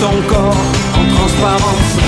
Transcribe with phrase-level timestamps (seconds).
[0.00, 0.56] ton corps
[0.98, 1.98] en transparence.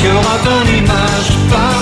[0.00, 1.77] Y aura ton image partout.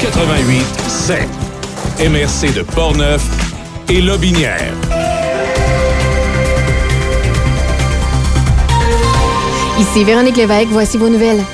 [0.00, 1.28] 88 7
[2.08, 3.22] MRC de Portneuf
[3.90, 4.72] et Lobinière.
[9.78, 11.44] Ici Véronique Lévesque, voici vos nouvelles.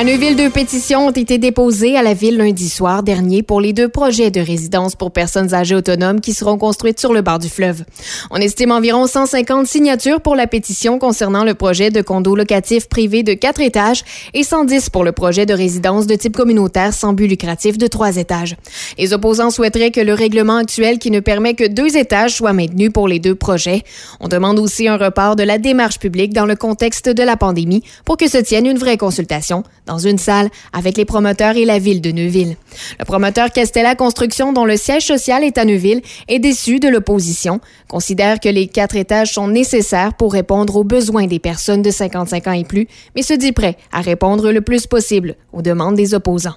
[0.00, 3.74] À Neuville, deux pétitions ont été déposées à la ville lundi soir dernier pour les
[3.74, 7.50] deux projets de résidence pour personnes âgées autonomes qui seront construites sur le bord du
[7.50, 7.84] fleuve.
[8.30, 13.22] On estime environ 150 signatures pour la pétition concernant le projet de condo locatif privé
[13.22, 14.02] de quatre étages
[14.32, 18.16] et 110 pour le projet de résidence de type communautaire sans but lucratif de trois
[18.16, 18.56] étages.
[18.96, 22.90] Les opposants souhaiteraient que le règlement actuel qui ne permet que deux étages soit maintenu
[22.90, 23.82] pour les deux projets.
[24.20, 27.82] On demande aussi un report de la démarche publique dans le contexte de la pandémie
[28.06, 31.80] pour que se tienne une vraie consultation dans une salle avec les promoteurs et la
[31.80, 32.56] ville de Neuville.
[33.00, 37.60] Le promoteur Castella Construction, dont le siège social est à Neuville, est déçu de l'opposition,
[37.88, 42.46] considère que les quatre étages sont nécessaires pour répondre aux besoins des personnes de 55
[42.46, 42.86] ans et plus,
[43.16, 46.56] mais se dit prêt à répondre le plus possible aux demandes des opposants.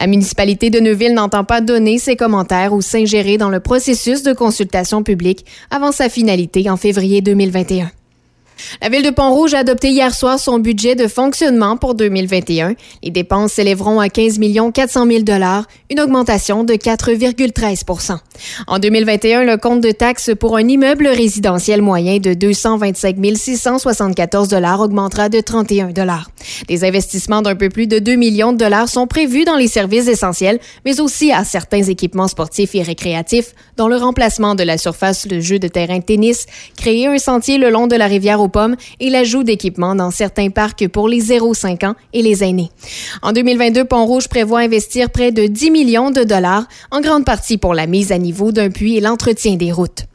[0.00, 4.32] La municipalité de Neuville n'entend pas donner ses commentaires ou s'ingérer dans le processus de
[4.32, 7.92] consultation publique avant sa finalité en février 2021.
[8.80, 12.74] La ville de Pont-Rouge a adopté hier soir son budget de fonctionnement pour 2021.
[13.02, 14.38] Les dépenses s'élèveront à 15
[14.72, 15.22] 400 000
[15.90, 18.18] une augmentation de 4,13%
[18.66, 25.28] En 2021, le compte de taxes pour un immeuble résidentiel moyen de 225 674 augmentera
[25.28, 25.90] de 31
[26.68, 30.08] Des investissements d'un peu plus de 2 millions de dollars sont prévus dans les services
[30.08, 35.26] essentiels, mais aussi à certains équipements sportifs et récréatifs, dont le remplacement de la surface
[35.26, 36.46] de jeu de terrain tennis,
[36.76, 40.50] créer un sentier le long de la rivière aux pommes et l'ajout d'équipements dans certains
[40.50, 42.70] parcs pour les 0-5 ans et les aînés.
[43.22, 47.74] En 2022, Pont-Rouge prévoit investir près de 10 millions de dollars, en grande partie pour
[47.74, 50.06] la mise à niveau d'un puits et l'entretien des routes.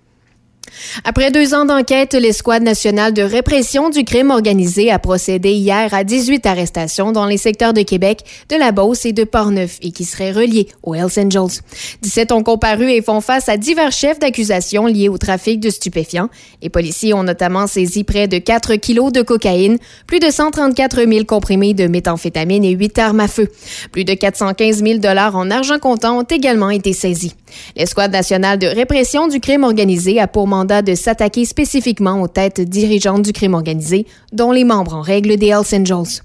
[1.03, 6.03] Après deux ans d'enquête, l'escouade nationale de répression du crime organisé a procédé hier à
[6.03, 10.05] 18 arrestations dans les secteurs de Québec, de la Beauce et de Portneuf et qui
[10.05, 11.61] seraient reliés aux Hells Angels.
[12.01, 16.29] 17 ont comparu et font face à divers chefs d'accusation liés au trafic de stupéfiants.
[16.61, 21.25] Les policiers ont notamment saisi près de 4 kilos de cocaïne, plus de 134 000
[21.25, 23.49] comprimés de méthamphétamine et 8 armes à feu.
[23.91, 27.35] Plus de 415 000 dollars en argent comptant ont également été saisis.
[27.75, 33.23] L'escouade nationale de répression du crime organisé a pour de s'attaquer spécifiquement aux têtes dirigeantes
[33.23, 36.21] du crime organisé, dont les membres en règle des Hells Angels.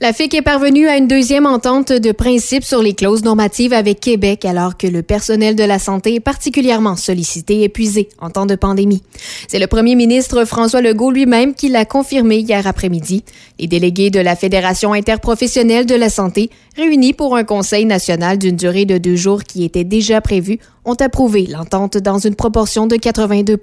[0.00, 4.00] La FIC est parvenue à une deuxième entente de principe sur les clauses normatives avec
[4.00, 8.46] Québec alors que le personnel de la santé est particulièrement sollicité et épuisé en temps
[8.46, 9.02] de pandémie.
[9.48, 13.24] C'est le premier ministre François Legault lui-même qui l'a confirmé hier après-midi.
[13.58, 18.56] Les délégués de la Fédération interprofessionnelle de la santé, réunis pour un conseil national d'une
[18.56, 22.96] durée de deux jours qui était déjà prévu, ont approuvé l'entente dans une proportion de
[22.96, 23.56] 82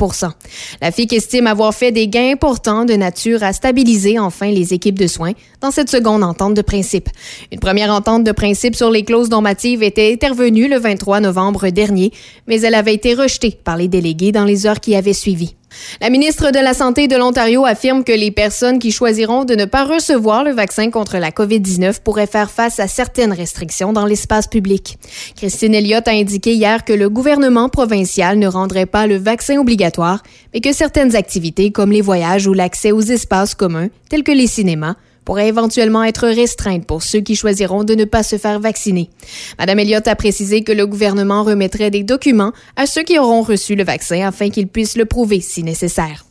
[0.81, 4.97] La FIC estime avoir fait des gains importants de nature à stabiliser enfin les équipes
[4.97, 7.09] de soins dans cette seconde entente de principe.
[7.51, 12.11] Une première entente de principe sur les clauses normatives était intervenue le 23 novembre dernier,
[12.47, 15.55] mais elle avait été rejetée par les délégués dans les heures qui avaient suivi.
[16.01, 19.65] La ministre de la Santé de l'Ontario affirme que les personnes qui choisiront de ne
[19.65, 24.47] pas recevoir le vaccin contre la COVID-19 pourraient faire face à certaines restrictions dans l'espace
[24.47, 24.97] public.
[25.35, 30.23] Christine Elliott a indiqué hier que le gouvernement provincial ne rendrait pas le vaccin obligatoire,
[30.53, 34.47] mais que certaines activités comme les voyages ou l'accès aux espaces communs, tels que les
[34.47, 34.95] cinémas,
[35.29, 39.11] pourrait éventuellement être restreinte pour ceux qui choisiront de ne pas se faire vacciner.
[39.59, 43.75] Madame Elliott a précisé que le gouvernement remettrait des documents à ceux qui auront reçu
[43.75, 46.25] le vaccin afin qu'ils puissent le prouver si nécessaire.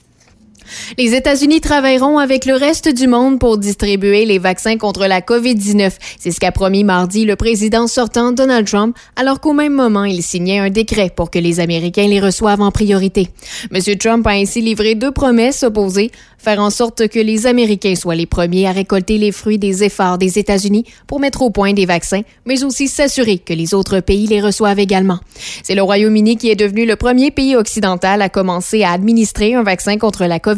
[0.97, 5.93] Les États-Unis travailleront avec le reste du monde pour distribuer les vaccins contre la COVID-19.
[6.19, 10.23] C'est ce qu'a promis mardi le président sortant Donald Trump, alors qu'au même moment, il
[10.23, 13.29] signait un décret pour que les Américains les reçoivent en priorité.
[13.73, 13.81] M.
[13.99, 18.26] Trump a ainsi livré deux promesses opposées faire en sorte que les Américains soient les
[18.26, 22.23] premiers à récolter les fruits des efforts des États-Unis pour mettre au point des vaccins,
[22.47, 25.19] mais aussi s'assurer que les autres pays les reçoivent également.
[25.62, 29.62] C'est le Royaume-Uni qui est devenu le premier pays occidental à commencer à administrer un
[29.62, 30.57] vaccin contre la COVID-19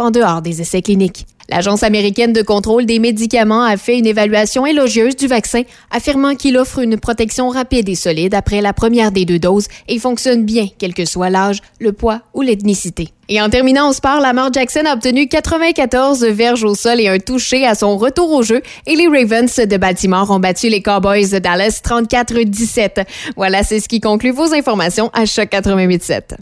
[0.00, 1.26] en dehors des essais cliniques.
[1.50, 6.58] L'Agence américaine de contrôle des médicaments a fait une évaluation élogieuse du vaccin, affirmant qu'il
[6.58, 10.66] offre une protection rapide et solide après la première des deux doses et fonctionne bien,
[10.76, 13.08] quel que soit l'âge, le poids ou l'ethnicité.
[13.30, 17.18] Et en terminant au sport, Lamar Jackson a obtenu 94 verges au sol et un
[17.18, 21.30] touché à son retour au jeu et les Ravens de Baltimore ont battu les Cowboys
[21.30, 23.06] de Dallas 34-17.
[23.36, 26.36] Voilà, c'est ce qui conclut vos informations à Choc 88.7.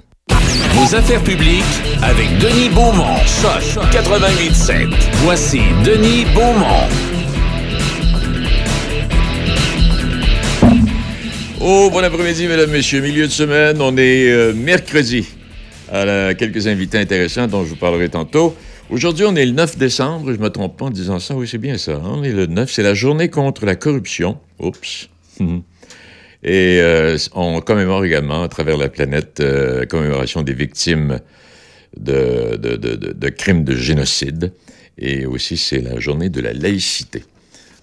[0.74, 1.64] Vos affaires publiques
[2.02, 3.16] avec Denis Beaumont.
[3.26, 4.94] Choc 88.7.
[5.24, 6.88] Voici Denis Beaumont.
[11.60, 13.00] Oh, bon après-midi, mesdames, messieurs.
[13.00, 15.26] Milieu de semaine, on est euh, mercredi.
[15.90, 18.54] Quelques invités intéressants dont je vous parlerai tantôt.
[18.90, 20.32] Aujourd'hui, on est le 9 décembre.
[20.32, 21.34] Je me trompe pas en disant ça.
[21.34, 21.92] Oui, c'est bien ça.
[21.92, 22.02] Hein.
[22.04, 22.70] On est le 9.
[22.70, 24.38] C'est la journée contre la corruption.
[24.60, 25.08] Oups.
[26.46, 31.18] Et euh, on commémore également à travers la planète euh, la commémoration des victimes
[31.98, 34.52] de, crimes de génocide.
[34.96, 37.24] Et aussi, c'est la journée de la laïcité,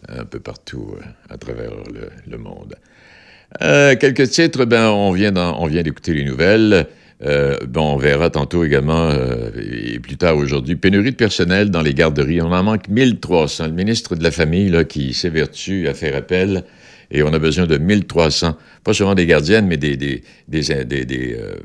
[0.08, 1.72] un peu partout euh, à travers
[2.26, 2.76] le, monde.
[3.62, 5.34] Euh, quelques titres, ben, on vient,
[5.84, 6.88] d'écouter les nouvelles.
[7.26, 11.82] Euh, bon, on verra tantôt également, euh, et plus tard aujourd'hui, pénurie de personnel dans
[11.82, 12.42] les garderies.
[12.42, 13.68] On en manque 1300.
[13.68, 16.64] Le ministre de la Famille, là, qui s'évertue à faire appel,
[17.12, 21.56] et on a besoin de 1300, pas seulement des gardiennes, mais des, des, des, euh,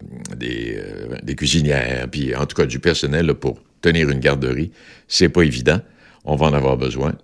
[0.43, 4.71] euh, des, cuisinières, puis en tout cas du personnel pour tenir une garderie.
[5.07, 5.81] C'est pas évident.
[6.25, 7.15] On va en avoir besoin.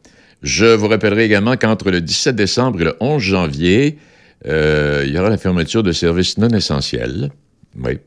[0.43, 3.99] Je vous rappellerai également qu'entre le 17 décembre et le 11 janvier,
[4.47, 7.31] euh, il y aura la fermeture de services non essentiels.
[7.83, 7.99] Oui.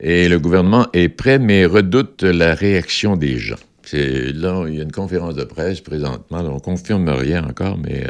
[0.00, 3.56] Et le gouvernement est prêt, mais redoute la réaction des gens.
[3.92, 8.06] Là, il y a une conférence de presse présentement, on confirme rien encore, mais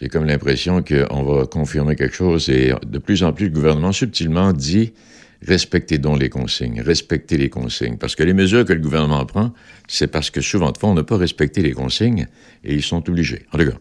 [0.00, 2.48] j'ai comme l'impression qu'on va confirmer quelque chose.
[2.48, 4.92] Et de plus en plus, le gouvernement subtilement dit
[5.46, 7.96] respectez donc les consignes, respectez les consignes.
[7.96, 9.52] Parce que les mesures que le gouvernement prend,
[9.88, 12.26] c'est parce que souvent de fois, on n'a pas respecté les consignes
[12.64, 13.46] et ils sont obligés.
[13.52, 13.76] En tout cas.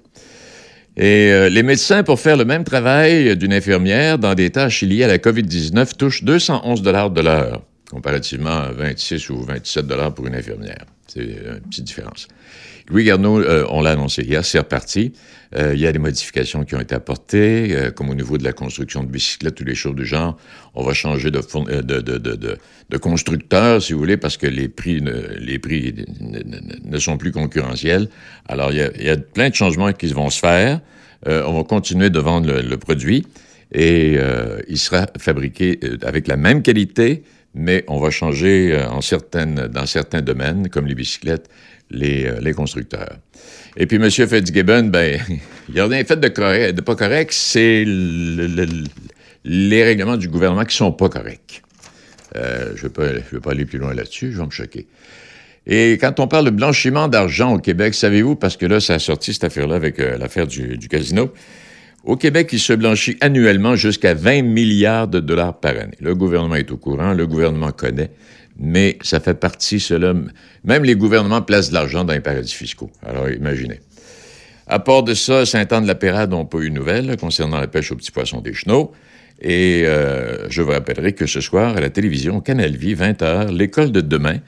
[0.98, 5.04] Et euh, les médecins, pour faire le même travail d'une infirmière dans des tâches liées
[5.04, 10.27] à la COVID-19, touchent 211 dollars de l'heure, comparativement à 26 ou 27 dollars pour
[10.27, 10.86] une infirmière.
[11.07, 12.27] C'est une petite différence.
[12.89, 15.13] Louis Garneau, euh, on l'a annoncé hier, c'est reparti.
[15.56, 18.44] Euh, il y a des modifications qui ont été apportées, euh, comme au niveau de
[18.44, 20.38] la construction de bicyclettes ou des choses du genre.
[20.74, 21.39] On va changer de,
[22.97, 28.09] constructeur, si vous voulez, parce que les prix ne, les prix ne, sont plus concurrentiels.
[28.47, 30.81] Alors, il y, a, plein de changements qui vont se faire.
[31.28, 33.28] On va continuer de vendre le, produit
[33.73, 34.18] et
[34.68, 37.23] il sera fabriqué avec la même qualité,
[37.54, 41.49] mais on va changer dans certains domaines, comme les bicyclettes,
[41.91, 43.17] les, euh, les constructeurs.
[43.77, 44.09] Et puis, M.
[44.09, 45.19] Fitzgibbon, ben,
[45.69, 48.65] il y a rien fait de, de pas correct, c'est le, le,
[49.45, 51.63] les règlements du gouvernement qui sont pas corrects.
[52.35, 54.87] Euh, je ne vais, pas aller plus loin là-dessus, je vais me choquer.
[55.65, 58.99] Et quand on parle de blanchiment d'argent au Québec, savez-vous, parce que là, ça a
[58.99, 61.31] sorti cette affaire-là avec euh, l'affaire du, du, casino,
[62.03, 65.97] au Québec, il se blanchit annuellement jusqu'à 20 milliards de dollars par année.
[65.99, 68.11] Le gouvernement est au courant, le gouvernement connaît
[68.59, 70.13] mais ça fait partie, cela.
[70.63, 72.92] Même les gouvernements placent de l'argent dans les paradis fiscaux.
[73.06, 73.80] Alors, imaginez.
[74.68, 78.11] À part de ça, Saint-Anne-de-la-Pérade n'ont pas eu de nouvelles concernant la pêche aux petits
[78.11, 78.92] poissons des chenaux.
[79.42, 83.92] Et euh, je vous rappellerai que ce soir, à la télévision, Canal Vie, 20h, l'école
[83.92, 84.39] de demain,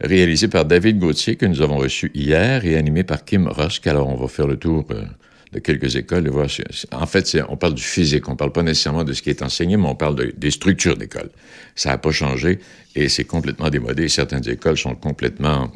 [0.00, 3.86] réalisée par David Gauthier, que nous avons reçu hier, et animée par Kim Rusk.
[3.86, 5.02] Alors, on va faire le tour euh,
[5.52, 6.30] de quelques écoles.
[6.92, 9.76] En fait, on parle du physique, on parle pas nécessairement de ce qui est enseigné,
[9.76, 11.30] mais on parle de, des structures d'école.
[11.74, 12.58] Ça n'a pas changé
[12.94, 14.08] et c'est complètement démodé.
[14.08, 15.72] Certaines écoles sont complètement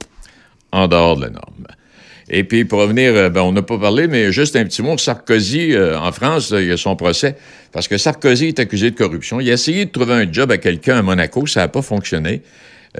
[0.72, 1.66] en dehors de la norme.
[2.30, 4.96] Et puis, pour revenir, euh, ben, on n'a pas parlé, mais juste un petit mot,
[4.96, 7.36] Sarkozy, euh, en France, il y a son procès,
[7.72, 9.40] parce que Sarkozy est accusé de corruption.
[9.40, 12.42] Il a essayé de trouver un job à quelqu'un à Monaco, ça n'a pas fonctionné.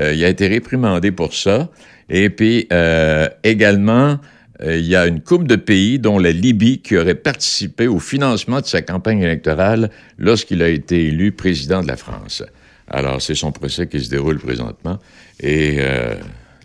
[0.00, 1.68] Euh, il a été réprimandé pour ça.
[2.08, 4.18] Et puis, euh, également,
[4.62, 7.98] euh, il y a une coupe de pays, dont la Libye, qui aurait participé au
[7.98, 12.42] financement de sa campagne électorale lorsqu'il a été élu président de la France.
[12.88, 14.98] Alors, c'est son procès qui se déroule présentement
[15.40, 16.14] et euh,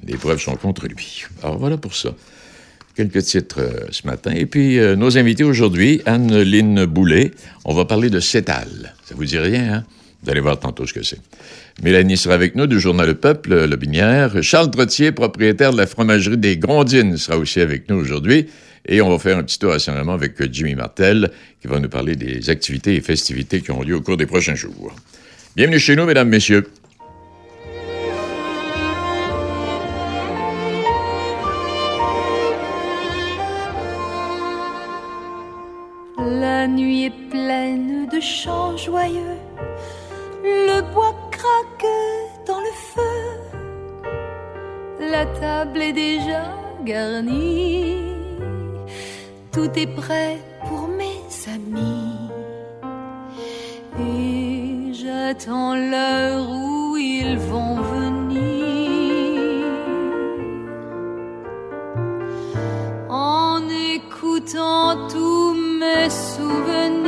[0.05, 1.23] les preuves sont contre lui.
[1.41, 2.09] Alors, voilà pour ça.
[2.95, 4.31] Quelques titres euh, ce matin.
[4.31, 7.31] Et puis, nos invités aujourd'hui, Anne-Lyne Boulet.
[7.65, 8.95] On va parler de cétal.
[9.05, 9.83] Ça vous dit rien, hein?
[10.23, 11.19] Vous allez voir tantôt ce que c'est.
[11.83, 14.41] Mélanie sera avec nous du journal Le Peuple, Le Binière.
[14.41, 18.47] Charles Trottier, propriétaire de la fromagerie des Grondines, sera aussi avec nous aujourd'hui.
[18.87, 21.31] Et on va faire un petit tour Saint-Raymond avec euh, Jimmy Martel,
[21.61, 24.55] qui va nous parler des activités et festivités qui ont lieu au cours des prochains
[24.55, 24.95] jours.
[25.55, 26.67] Bienvenue chez nous, mesdames, messieurs.
[36.17, 39.37] La nuit est pleine de chants joyeux,
[40.47, 41.93] le bois craque
[42.45, 43.17] dans le feu,
[44.99, 46.43] la table est déjà
[46.83, 48.37] garnie,
[49.51, 50.37] tout est prêt
[50.67, 51.21] pour mes
[51.57, 52.29] amis.
[53.99, 58.17] Et j'attends l'heure où ils vont venir.
[63.09, 67.06] En écoutant tous mes souvenirs.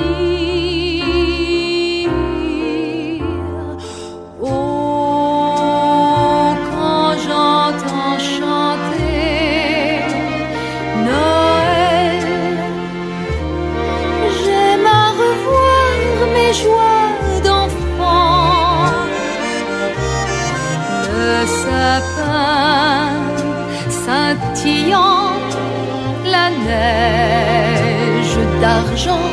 [29.06, 29.29] D'argent,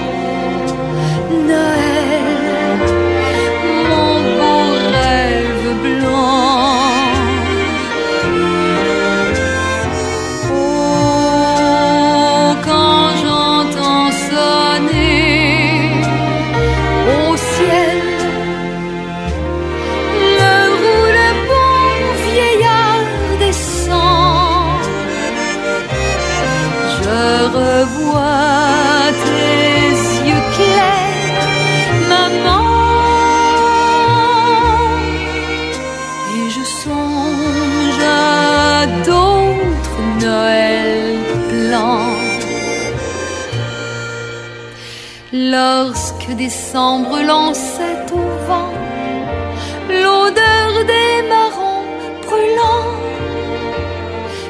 [45.32, 48.72] Lorsque décembre lançait au vent
[49.88, 51.82] l'odeur des marrons
[52.24, 52.94] brûlants,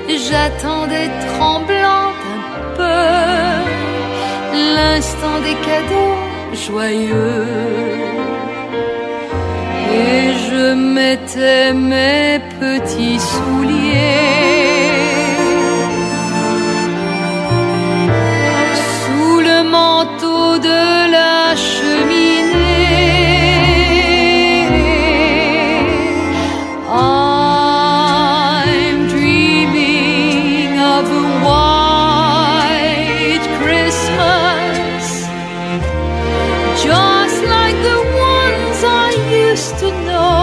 [0.06, 3.00] j'attendais tremblante un peu
[4.75, 6.16] l'instant des cadeaux
[6.52, 7.47] joyeux.
[9.95, 14.37] Et je mettais mes petits souliers
[18.75, 20.15] sous le manteau
[20.66, 20.85] de
[21.16, 22.35] la cheminée.
[26.88, 35.04] I'm dreaming of a white Christmas,
[36.87, 38.00] just like the
[38.32, 39.06] ones I
[39.49, 40.35] used to know.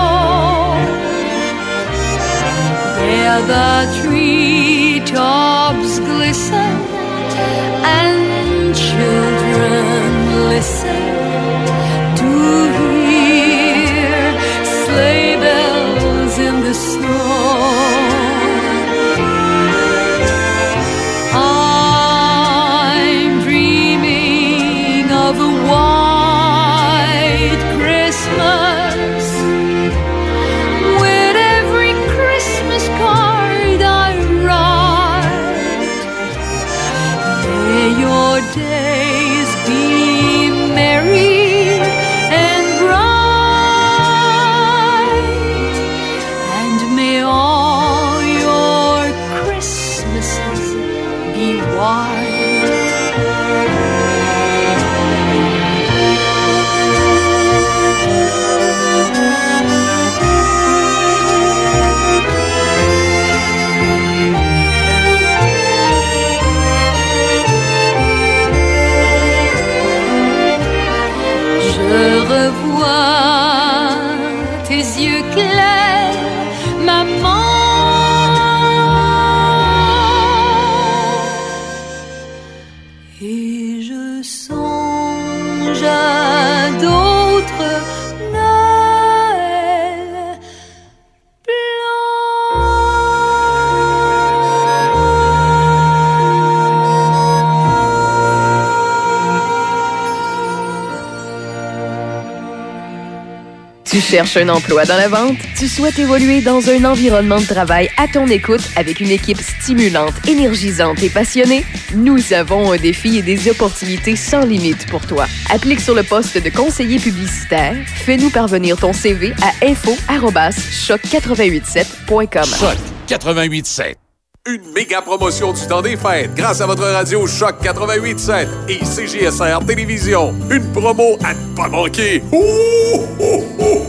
[104.14, 105.38] Cherches un emploi dans la vente?
[105.58, 110.14] Tu souhaites évoluer dans un environnement de travail à ton écoute avec une équipe stimulante,
[110.28, 111.66] énergisante et passionnée?
[111.96, 115.26] Nous avons un défi et des opportunités sans limite pour toi.
[115.50, 117.76] Applique sur le poste de conseiller publicitaire.
[118.06, 122.46] Fais-nous parvenir ton CV à info-choc887.com.
[122.46, 122.78] Choc
[123.10, 123.98] 887.
[124.46, 129.66] Une méga promotion du temps des fêtes grâce à votre radio Choc 88.7 et CGSR
[129.66, 130.36] Télévision.
[130.52, 132.22] Une promo à ne pas manquer.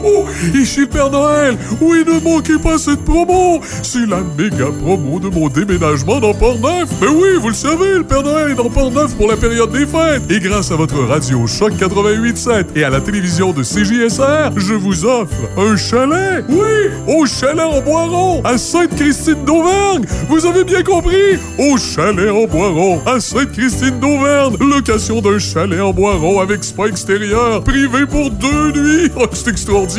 [0.04, 0.24] Oh.
[0.54, 1.56] Ici Père Noël.
[1.80, 3.60] Oui, ne manquez pas cette promo.
[3.82, 6.88] C'est la méga promo de mon déménagement dans Port-Neuf.
[7.00, 9.86] Mais oui, vous le savez, le Père Noël est dans Port-Neuf pour la période des
[9.86, 10.22] fêtes.
[10.30, 15.04] Et grâce à votre radio Choc 88.7 et à la télévision de CGSR, je vous
[15.04, 16.44] offre un chalet.
[16.48, 20.04] Oui, au chalet en Boiron, à Sainte-Christine d'Auvergne.
[20.28, 24.56] Vous avez bien compris, au chalet en Boiron, à Sainte-Christine d'Auvergne.
[24.60, 29.10] Location d'un chalet en Boiron avec spa extérieur, privé pour deux nuits.
[29.16, 29.93] Oh, c'est extraordinaire.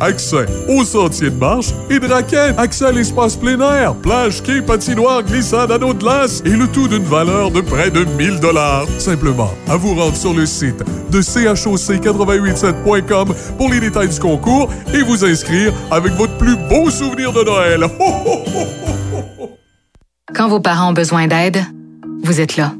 [0.00, 2.54] Accès aux sentiers de marche et de raquettes.
[2.58, 6.86] Accès à l'espace plein air, plage, quai, patinoire, glissade, anneau de glace et le tout
[6.86, 8.86] d'une valeur de près de 1000 dollars.
[8.98, 15.02] Simplement, à vous rendre sur le site de choc887.com pour les détails du concours et
[15.02, 17.84] vous inscrire avec votre plus beau souvenir de Noël.
[20.34, 21.60] Quand vos parents ont besoin d'aide,
[22.22, 22.72] vous êtes là.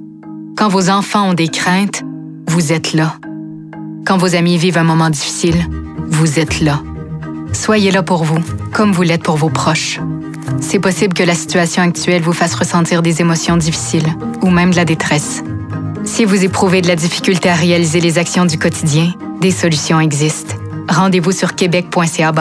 [0.56, 2.02] Quand vos enfants ont des craintes,
[2.46, 3.14] vous êtes là.
[4.04, 5.66] Quand vos amis vivent un moment difficile,
[6.09, 6.83] vous êtes là.
[7.52, 8.38] Soyez là pour vous,
[8.73, 10.00] comme vous l'êtes pour vos proches.
[10.61, 14.09] C'est possible que la situation actuelle vous fasse ressentir des émotions difficiles
[14.42, 15.42] ou même de la détresse.
[16.04, 20.57] Si vous éprouvez de la difficulté à réaliser les actions du quotidien, des solutions existent.
[20.88, 22.33] Rendez-vous sur québec.ca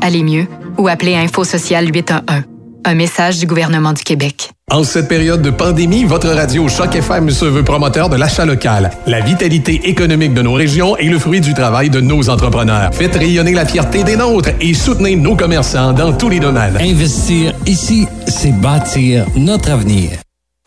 [0.00, 0.46] aller mieux
[0.78, 2.42] ou appelez Info Social 811.
[2.84, 4.55] Un message du gouvernement du Québec.
[4.68, 8.90] En cette période de pandémie, votre radio Choc FM se veut promoteur de l'achat local.
[9.06, 12.92] La vitalité économique de nos régions est le fruit du travail de nos entrepreneurs.
[12.92, 16.76] Faites rayonner la fierté des nôtres et soutenez nos commerçants dans tous les domaines.
[16.80, 20.10] Investir ici, c'est bâtir notre avenir.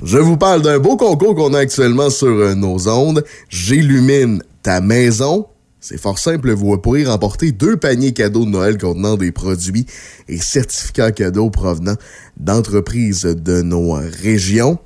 [0.06, 3.26] Je vous parle d'un beau concours qu'on a actuellement sur euh, nos ondes.
[3.50, 5.46] J'illumine ta maison.
[5.82, 9.86] C'est fort simple, vous pourrez remporter deux paniers cadeaux de Noël contenant des produits
[10.28, 11.96] et certificats cadeaux provenant
[12.38, 14.78] d'entreprises de nos régions.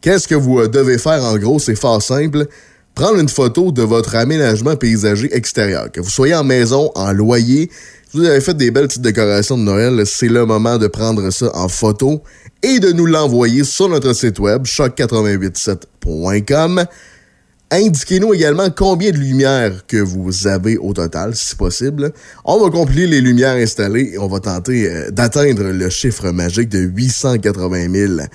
[0.00, 1.58] Qu'est-ce que vous devez faire en gros?
[1.58, 2.46] C'est fort simple.
[2.94, 5.92] Prendre une photo de votre aménagement paysager extérieur.
[5.92, 7.70] Que vous soyez en maison, en loyer,
[8.14, 11.28] si vous avez fait des belles petites décorations de Noël, c'est le moment de prendre
[11.30, 12.22] ça en photo
[12.62, 16.84] et de nous l'envoyer sur notre site web choc887.com.
[17.70, 22.12] Indiquez-nous également combien de lumières que vous avez au total, si possible.
[22.44, 26.68] On va compiler les lumières installées et on va tenter euh, d'atteindre le chiffre magique
[26.68, 28.26] de 880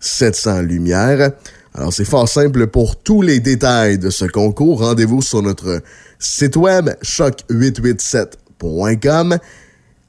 [0.00, 1.30] 700 lumières.
[1.74, 2.66] Alors, c'est fort simple.
[2.66, 5.80] Pour tous les détails de ce concours, rendez-vous sur notre
[6.18, 9.38] site web choc887.com.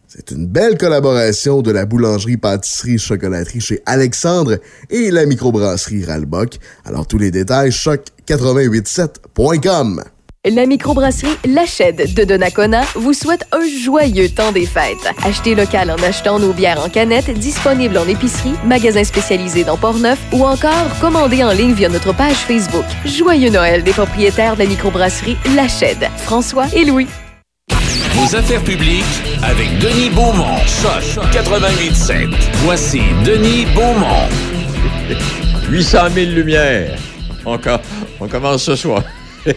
[0.07, 4.57] C'est une belle collaboration de la boulangerie-pâtisserie-chocolaterie chez Alexandre
[4.89, 6.59] et la microbrasserie Ralbock.
[6.85, 7.71] Alors, tous les détails,
[8.27, 10.03] choc887.com.
[10.45, 15.07] La microbrasserie Lachède de Donnacona vous souhaite un joyeux temps des fêtes.
[15.23, 20.19] Achetez local en achetant nos bières en canette disponibles en épicerie, magasins spécialisés dans Portneuf
[20.33, 22.83] ou encore commandez en ligne via notre page Facebook.
[23.05, 27.07] Joyeux Noël des propriétaires de la microbrasserie Lachède, François et Louis.
[28.15, 29.05] Vos affaires publiques
[29.43, 30.57] avec Denis Beaumont.
[30.67, 32.27] Choc 88.7.
[32.65, 34.27] Voici Denis Beaumont.
[35.69, 36.99] 800 000 lumières.
[37.45, 37.59] On,
[38.19, 39.03] on commence ce soir.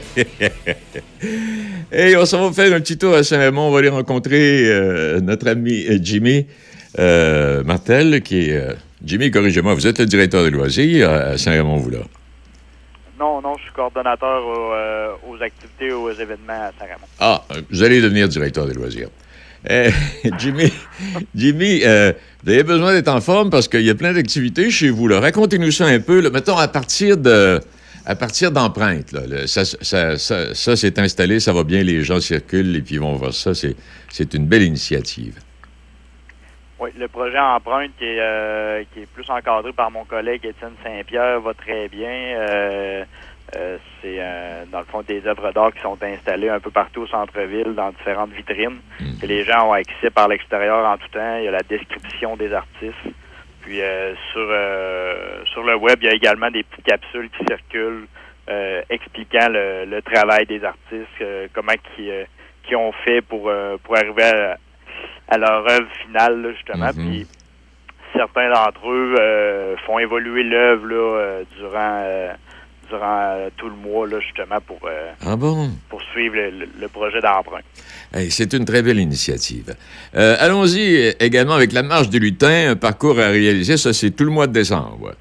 [1.92, 3.68] Et on s'en va faire un petit tour à Saint-Raymond.
[3.68, 6.46] On va aller rencontrer euh, notre ami euh, Jimmy
[6.98, 8.56] euh, Martel, qui est...
[8.56, 8.72] euh,
[9.04, 11.98] Jimmy, corrigez-moi, vous êtes le directeur des loisirs à Saint-Raymond, vous là?
[13.20, 17.06] Non, non, je suis coordonnateur aux, aux activités, aux événements à Saint-Raymond.
[17.20, 19.08] Ah, vous allez devenir directeur des loisirs.
[19.70, 19.90] Euh,
[20.38, 20.72] Jimmy,
[21.34, 22.12] Jimmy euh,
[22.44, 25.06] vous avez besoin d'être en forme parce qu'il y a plein d'activités chez vous.
[25.06, 26.20] Racontez-nous ça un peu.
[26.20, 26.30] là.
[26.30, 27.60] Mettons, à partir de...
[28.08, 29.16] À partir d'empreintes,
[29.46, 33.00] ça, ça, ça, ça s'est installé, ça va bien, les gens circulent et puis ils
[33.00, 33.52] vont voir ça.
[33.52, 35.40] C'est, une belle initiative.
[36.78, 40.74] Oui, le projet Empreinte qui est, euh, qui est plus encadré par mon collègue Étienne
[40.84, 42.08] Saint-Pierre va très bien.
[42.08, 43.04] Euh,
[43.56, 44.20] euh, c'est
[44.70, 47.90] dans le fond des œuvres d'art qui sont installées un peu partout au centre-ville, dans
[47.90, 48.78] différentes vitrines,
[49.20, 51.38] que les gens ont accès par l'extérieur en tout temps.
[51.38, 52.94] Il y a la description des artistes.
[53.66, 57.44] Puis euh, sur euh, sur le web, il y a également des petites capsules qui
[57.48, 58.06] circulent
[58.48, 62.08] euh, expliquant le, le travail des artistes, comment qui
[62.62, 63.50] qui ont fait pour
[63.82, 64.56] pour arriver à,
[65.28, 66.90] à leur œuvre finale là, justement.
[66.94, 67.26] Puis
[68.14, 72.36] certains d'entre eux euh, font évoluer l'œuvre là, euh, durant
[72.88, 75.70] durant euh, tout le mois, là, justement, pour, euh, Ah bon?
[75.88, 77.60] pour suivre le, projet d'emprunt.
[78.14, 79.74] Hey, c'est une très belle initiative.
[80.14, 83.76] Euh, Allons-y euh, également avec la marche du lutin, un parcours à réaliser.
[83.76, 85.12] Ça, c'est tout le mois de décembre.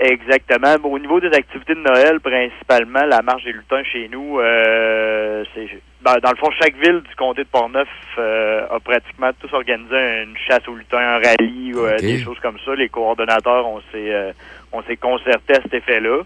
[0.00, 0.76] Exactement.
[0.78, 5.44] Bon, au niveau des activités de Noël, principalement, la marche des lutins chez nous, euh,
[5.54, 5.68] c'est
[6.02, 10.22] ben, dans le fond, chaque ville du comté de Portneuf euh, a pratiquement tous organisé
[10.22, 12.74] une chasse aux lutins, un rallye, euh, des choses comme ça.
[12.74, 14.32] Les coordonnateurs, on s'est
[14.72, 16.22] on s'est concerté à cet effet-là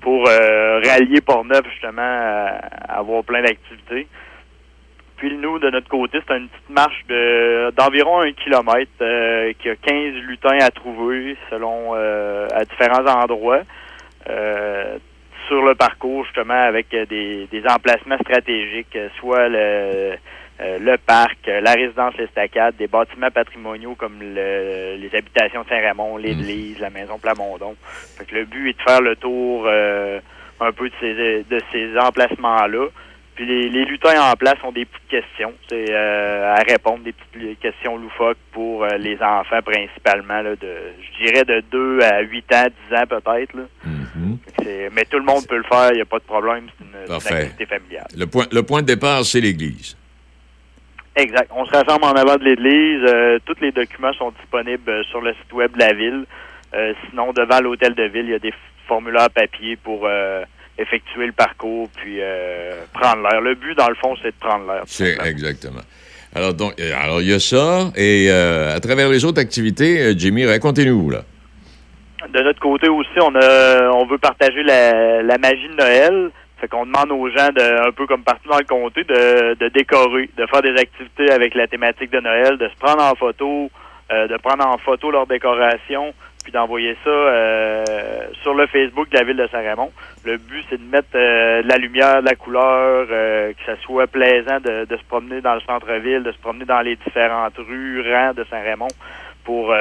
[0.00, 4.08] pour euh, rallier Portneuf justement à, à avoir plein d'activités.
[5.16, 9.70] Puis nous, de notre côté, c'est une petite marche de d'environ un kilomètre euh, qui
[9.70, 13.62] a 15 lutins à trouver selon euh, à différents endroits.
[14.28, 14.98] Euh,
[15.46, 20.14] sur le parcours, justement, avec euh, des, des emplacements stratégiques, soit le,
[20.60, 26.16] euh, le parc, euh, la résidence L'Estacade, des bâtiments patrimoniaux comme le- les habitations Saint-Raymond,
[26.16, 27.74] l'église, la maison Plamondon.
[28.16, 30.20] Fait que le but est de faire le tour euh,
[30.60, 32.86] un peu de ces, de ces emplacements-là.
[33.34, 37.12] Puis les, les lutins en place ont des petites questions c'est, euh, à répondre, des
[37.12, 40.68] petites questions loufoques pour euh, les enfants principalement, là, de,
[41.02, 43.56] je dirais de 2 à 8 ans, 10 ans peut-être.
[44.62, 46.84] C'est- Mais tout le monde peut le faire, il n'y a pas de problème, c'est
[46.84, 48.06] une, une activité familiale.
[48.16, 49.96] Le point, le point de départ, c'est l'Église.
[51.16, 51.48] Exact.
[51.54, 53.02] On se rassemble en avant de l'église.
[53.08, 56.24] euh, tous les documents sont disponibles euh, sur le site web de la ville.
[56.74, 58.52] Euh, sinon, devant l'hôtel de ville, il y a des
[58.88, 60.42] formulaires papier pour euh,
[60.76, 62.18] effectuer le parcours puis
[62.92, 63.40] prendre l'air.
[63.40, 64.82] Le but, dans le fond, c'est de prendre l'air.
[64.86, 65.82] C'est exactement.
[66.34, 67.92] Alors, donc, alors, il y a ça.
[67.94, 71.22] Et à travers les autres activités, Jimmy, racontez-nous, là.
[72.32, 76.30] De notre côté aussi, on a, on veut partager la, la magie de Noël.
[76.60, 79.68] Fait qu'on demande aux gens, de, un peu comme partout dans le comté, de, de
[79.68, 83.70] décorer, de faire des activités avec la thématique de Noël, de se prendre en photo,
[84.12, 87.84] euh, de prendre en photo leur décoration, puis d'envoyer ça euh,
[88.42, 89.90] sur le Facebook de la ville de Saint-Raymond.
[90.24, 93.76] Le but, c'est de mettre euh, de la lumière, de la couleur, euh, que ça
[93.82, 97.56] soit plaisant de, de se promener dans le centre-ville, de se promener dans les différentes
[97.58, 98.88] rues, rangs de Saint-Raymond
[99.44, 99.74] pour...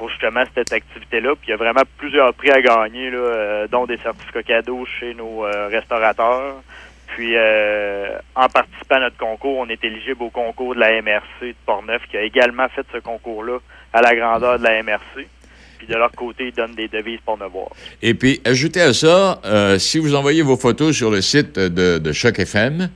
[0.00, 1.34] pour justement cette activité-là.
[1.36, 4.86] Puis il y a vraiment plusieurs prix à gagner, là, euh, dont des certificats cadeaux
[4.98, 6.62] chez nos euh, restaurateurs.
[7.08, 11.48] Puis euh, en participant à notre concours, on est éligible au concours de la MRC
[11.48, 13.58] de Portneuf, qui a également fait ce concours-là
[13.92, 15.28] à la grandeur de la MRC.
[15.76, 17.68] Puis de leur côté, ils donnent des devises pour voir.
[18.00, 19.38] Et puis, ajoutez à ça,
[19.78, 22.90] si vous envoyez vos photos sur le site de, de Choc FM,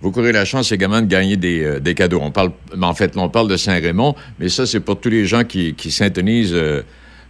[0.00, 2.20] vous courez la chance également de gagner des, euh, des cadeaux.
[2.22, 5.44] On parle, en fait, on parle de Saint-Raymond, mais ça, c'est pour tous les gens
[5.44, 6.82] qui, qui syntonisent euh,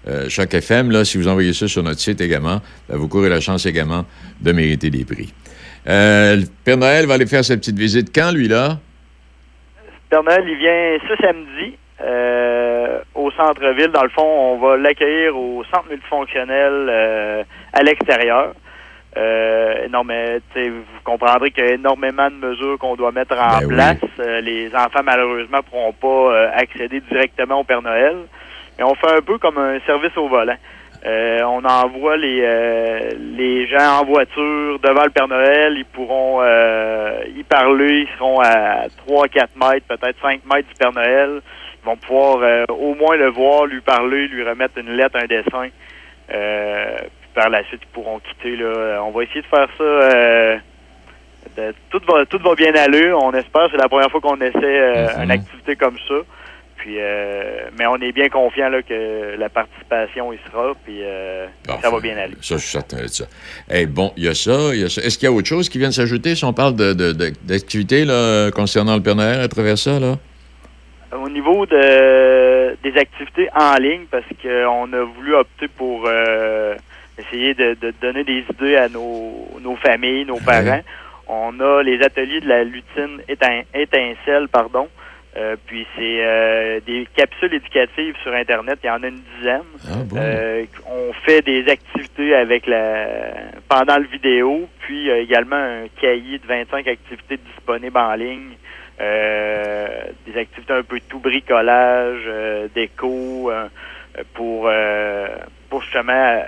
[0.09, 0.91] euh, Choc FM.
[0.91, 4.05] Là, si vous envoyez ça sur notre site également, ben, vous courez la chance également
[4.41, 5.33] de mériter des prix.
[5.85, 8.79] Père Noël va aller faire sa petite visite quand, lui, là?
[10.09, 11.77] Père Noël, il vient ce samedi
[13.15, 13.89] au centre-ville.
[13.89, 18.55] Dans le fond, on va l'accueillir au centre multifonctionnel à l'extérieur.
[19.17, 23.59] Euh, non, mais vous comprendrez qu'il y a énormément de mesures qu'on doit mettre en
[23.59, 23.75] Ben oui.
[23.75, 23.97] place.
[24.21, 28.17] Euh, les enfants, malheureusement, pourront pas euh, accéder directement au Père Noël.
[28.79, 30.57] Mais on fait un peu comme un service au volant.
[31.05, 35.75] Euh, on envoie les, euh, les gens en voiture devant le Père Noël.
[35.77, 38.03] Ils pourront euh, y parler.
[38.03, 41.41] Ils seront à 3-4 mètres, peut-être 5 mètres du Père Noël.
[41.83, 45.27] Ils vont pouvoir euh, au moins le voir, lui parler, lui remettre une lettre, un
[45.27, 45.69] dessin.
[47.37, 48.57] Euh, par la suite, ils pourront quitter.
[48.57, 49.01] Là.
[49.05, 49.85] On va essayer de faire ça.
[49.85, 50.57] euh,
[51.57, 53.13] de- tout, va, tout va bien aller.
[53.13, 53.69] On espère.
[53.71, 56.15] C'est la première fois qu'on essaie euh, une activité comme ça.
[56.77, 61.47] Puis, euh, mais on est bien confiant là, que la participation y sera, puis euh,
[61.83, 62.35] ça va bien aller.
[62.41, 63.25] Ça, je suis certain de ça.
[63.71, 65.03] Eh, bon, il y a ça, il y a ça.
[65.03, 67.13] Est-ce qu'il y a autre chose qui vient de s'ajouter si on parle de- de-
[67.13, 70.15] de- d'activités là, concernant le Père Noël à travers ça, là?
[71.13, 76.77] Au niveau de, des activités en ligne, parce qu'on a voulu opter pour euh,
[77.21, 80.83] essayer de, de donner des idées à nos, nos familles, nos parents,
[81.29, 83.23] on a les ateliers de la lutine
[83.75, 84.89] étincelle, pardon.
[85.37, 89.63] Euh, puis c'est euh, des capsules éducatives sur Internet, il y en a une dizaine.
[90.17, 93.07] Euh, on fait des activités avec la
[93.69, 98.57] pendant le vidéo, puis également un cahier de 25 activités disponibles en ligne.
[98.99, 102.29] Des activités un peu tout, bricolage,
[102.75, 103.53] déco,
[104.35, 104.71] pour,
[105.71, 106.43] pour justement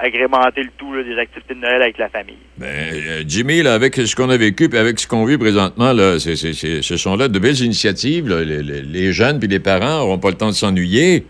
[0.00, 2.36] agrémenter le tout, là, des activités de Noël avec la famille.
[2.58, 5.92] Ben, euh, Jimmy, là, avec ce qu'on a vécu et avec ce qu'on vit présentement,
[5.92, 8.28] là, ce sont là de belles initiatives.
[8.28, 8.42] là.
[8.44, 11.24] Les, les- les jeunes puis les parents n'auront pas le temps de s'ennuyer.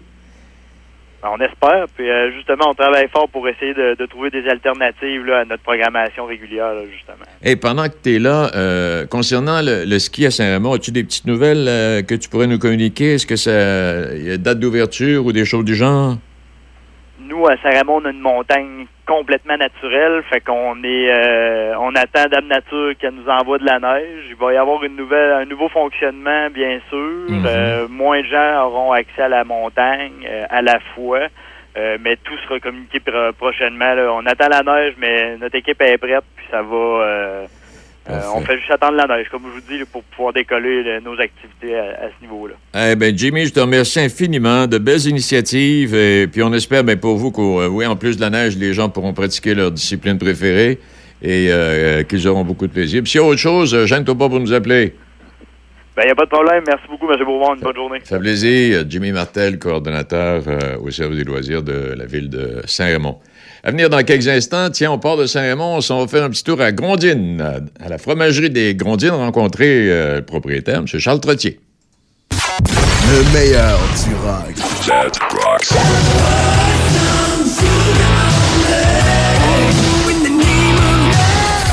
[1.22, 4.46] Ben, On espère, puis euh, justement, on travaille fort pour essayer de, de trouver des
[4.46, 7.24] alternatives là, à notre programmation régulière, là, justement.
[7.42, 11.02] Et pendant que tu es là, euh, concernant le, le ski à Saint-Raymond, as-tu des
[11.04, 13.14] petites nouvelles euh, que tu pourrais nous communiquer?
[13.14, 13.50] Est-ce que ça
[14.14, 16.18] y a date d'ouverture ou des choses du genre?
[17.26, 20.22] Nous, à Saint-Raymond, on a une montagne complètement naturelle.
[20.30, 24.24] Fait qu'on est euh, on attend Dame Nature qu'elle nous envoie de la neige.
[24.28, 26.98] Il va y avoir une nouvelle un nouveau fonctionnement, bien sûr.
[27.28, 27.44] Mhm.
[27.46, 31.20] Euh, moins de gens auront accès à la montagne euh, à la fois.
[31.76, 33.94] Euh, mais tout sera communiqué pro- prochainement.
[33.94, 34.12] là.
[34.12, 37.46] On attend la neige, mais notre équipe est prête, puis ça va.
[38.10, 40.82] Euh, euh, on fait juste attendre la neige, comme je vous dis, pour pouvoir décoller
[40.82, 42.54] là, nos activités à, à ce niveau-là.
[42.90, 44.66] Eh ben Jimmy, je te remercie infiniment.
[44.66, 45.94] De belles initiatives.
[45.94, 48.56] Et puis on espère ben, pour vous qu'au euh, oui, en plus de la neige,
[48.56, 50.78] les gens pourront pratiquer leur discipline préférée
[51.22, 53.02] et euh, qu'ils auront beaucoup de plaisir.
[53.02, 54.94] Puis s'il y a autre chose, euh, gêne-toi pas pour nous appeler.
[55.96, 56.64] Ben, il n'y a pas de problème.
[56.66, 57.18] Merci beaucoup, M.
[57.24, 57.54] Beaumont.
[57.54, 58.00] Une bonne journée.
[58.02, 58.84] Ça fait plaisir.
[58.88, 63.18] Jimmy Martel, coordonnateur euh, au service des loisirs de la ville de Saint-Raymond.
[63.66, 66.28] À venir dans quelques instants, tiens, on part de Saint-Raymond, on s'en va faire un
[66.30, 70.86] petit tour à Grondines, à- à la fromagerie des Grondines, rencontrer euh, le propriétaire, M.
[70.86, 71.58] Charles Trottier.
[72.30, 75.64] Le meilleur du rock.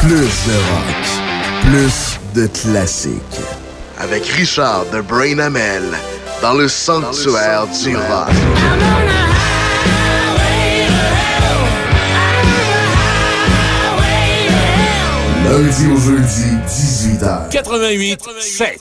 [0.02, 1.06] Plus de rock.
[1.64, 3.42] Plus de classiques.
[4.00, 5.84] Avec Richard de Brain Amel
[6.42, 9.31] dans le sanctuaire du rock.
[15.50, 17.50] Lundi au jeudi, 18h.
[17.50, 18.80] 88 7.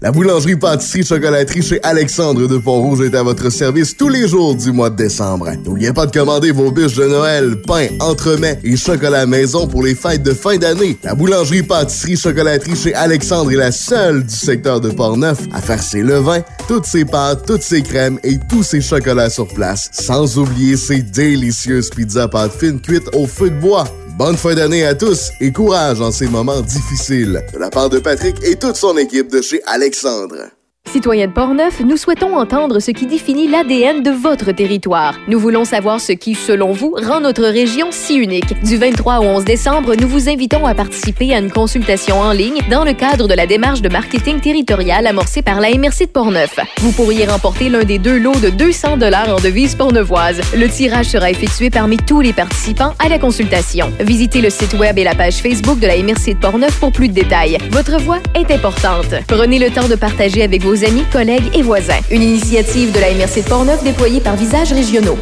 [0.00, 4.54] La boulangerie pâtisserie chocolaterie chez Alexandre de Pont-Rouge est à votre service tous les jours
[4.54, 5.50] du mois de décembre.
[5.64, 9.96] N'oubliez pas de commander vos bûches de Noël, pain, entremets et chocolat maison pour les
[9.96, 10.96] fêtes de fin d'année.
[11.02, 15.82] La boulangerie pâtisserie chocolaterie chez Alexandre est la seule du secteur de Portneuf à faire
[15.82, 19.90] ses levains, toutes ses pâtes, toutes ses crèmes et tous ses chocolats sur place.
[19.90, 23.88] Sans oublier ses délicieuses pizzas pâtes fines cuites au feu de bois.
[24.18, 27.40] Bonne fin d'année à tous et courage en ces moments difficiles.
[27.52, 30.57] De la part de Patrick et toute son équipe de chez Alexandre.
[30.88, 35.18] Citoyens de Portneuf, nous souhaitons entendre ce qui définit l'ADN de votre territoire.
[35.28, 38.58] Nous voulons savoir ce qui, selon vous, rend notre région si unique.
[38.64, 42.60] Du 23 au 11 décembre, nous vous invitons à participer à une consultation en ligne
[42.70, 46.58] dans le cadre de la démarche de marketing territorial amorcée par la MRC de Portneuf.
[46.78, 50.40] Vous pourriez remporter l'un des deux lots de 200 dollars en devises portneuvoises.
[50.56, 53.92] Le tirage sera effectué parmi tous les participants à la consultation.
[54.00, 57.08] Visitez le site web et la page Facebook de la MRC de Portneuf pour plus
[57.08, 57.58] de détails.
[57.72, 59.14] Votre voix est importante.
[59.26, 62.00] Prenez le temps de partager avec vos amis, collègues et voisins.
[62.10, 65.18] Une initiative de la MRC de Portneuf déployée par Visages Régionaux.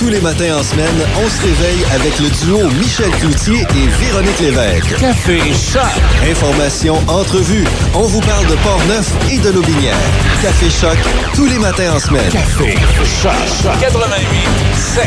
[0.00, 4.40] Tous les matins en semaine, on se réveille avec le duo Michel Cloutier et Véronique
[4.40, 4.98] Lévesque.
[4.98, 5.82] Café Choc.
[6.26, 7.64] Information, entrevue.
[7.94, 9.98] On vous parle de Port-Neuf et de Lobinière.
[10.40, 10.96] Café Choc,
[11.34, 12.30] tous les matins en semaine.
[12.32, 12.76] Café
[13.22, 13.78] Choc.
[13.78, 14.26] 88
[14.74, 15.04] 7.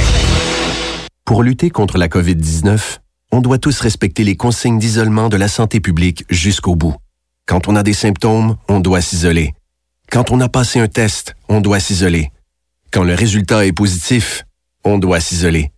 [1.26, 3.00] Pour lutter contre la COVID-19,
[3.32, 6.94] on doit tous respecter les consignes d'isolement de la santé publique jusqu'au bout.
[7.46, 9.54] Quand on a des symptômes, on doit s'isoler.
[10.10, 12.32] Quand on a passé un test, on doit s'isoler.
[12.92, 14.46] Quand le résultat est positif,
[14.86, 15.72] on doit s'isoler.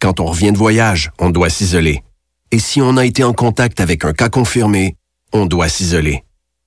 [0.00, 2.02] Quand on revient de voyage, on doit s'isoler.
[2.50, 4.96] Et si on a été en contact avec un cas confirmé,
[5.32, 6.24] on doit s'isoler.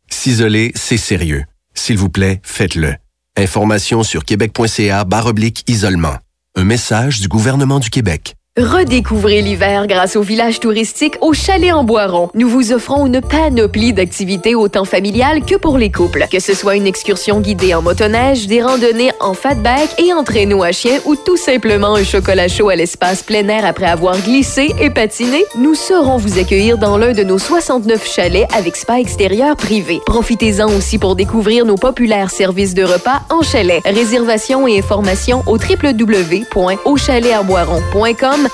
[0.09, 1.43] S'isoler, c'est sérieux.
[1.73, 2.95] S'il vous plaît, faites-le.
[3.35, 6.15] Information sur québec.ca barre oblique isolement.
[6.55, 8.35] Un message du gouvernement du Québec.
[8.57, 12.29] Redécouvrez l'hiver grâce au village touristique au Chalet en Boiron.
[12.35, 16.25] Nous vous offrons une panoplie d'activités autant familiales que pour les couples.
[16.31, 20.63] Que ce soit une excursion guidée en motoneige, des randonnées en fatback et en traîneau
[20.63, 24.73] à chien ou tout simplement un chocolat chaud à l'espace plein air après avoir glissé
[24.79, 29.57] et patiné, nous saurons vous accueillir dans l'un de nos 69 chalets avec spa extérieur
[29.57, 29.99] privé.
[30.05, 33.81] Profitez-en aussi pour découvrir nos populaires services de repas en chalet.
[33.83, 35.57] Réservation et informations au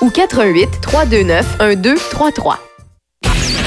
[0.00, 2.58] ou 88 329 1233.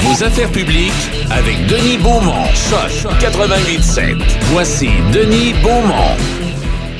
[0.02, 0.92] Vos affaires publiques
[1.30, 2.44] avec Denis Beaumont.
[2.54, 4.04] Choc 88 7.
[4.52, 6.16] Voici Denis Beaumont.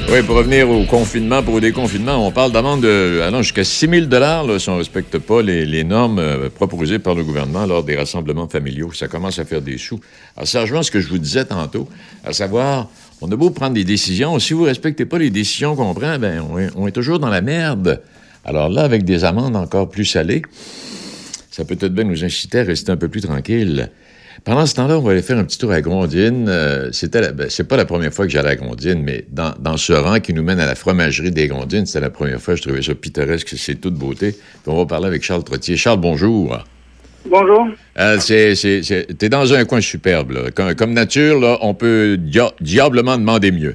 [0.08, 3.88] Oui, pour revenir au confinement, pour au déconfinement, on parle d'amende de allant jusqu'à 6
[3.88, 7.66] 000 là, si on ne respecte pas les, les normes euh, proposées par le gouvernement
[7.66, 8.92] lors des rassemblements familiaux.
[8.92, 9.98] Ça commence à faire des sous.
[10.36, 11.88] Alors, ça rejoint ce que je vous disais tantôt,
[12.24, 12.88] à savoir,
[13.20, 16.18] on a beau prendre des décisions, si vous ne respectez pas les décisions qu'on prend,
[16.18, 18.00] ben, on est, on est toujours dans la merde.
[18.48, 20.42] Alors là, avec des amendes encore plus salées,
[21.50, 23.90] ça peut peut-être bien nous inciter à rester un peu plus tranquille.
[24.44, 26.46] Pendant ce temps-là, on va aller faire un petit tour à Grondine.
[26.48, 29.76] Euh, c'était ben, c'est pas la première fois que j'allais à Grondine, mais dans, dans
[29.76, 32.54] ce rang qui nous mène à la fromagerie des Grondines, c'était la première fois.
[32.54, 34.32] Je trouvais ça pittoresque, c'est toute beauté.
[34.32, 35.76] Puis on va parler avec Charles Trottier.
[35.76, 36.56] Charles, bonjour.
[37.28, 37.66] Bonjour.
[37.98, 40.30] Euh, c'est, c'est, c'est- t'es dans un coin superbe.
[40.30, 40.50] là.
[40.54, 43.74] Comme, comme nature, là, on peut dia- diablement demander mieux.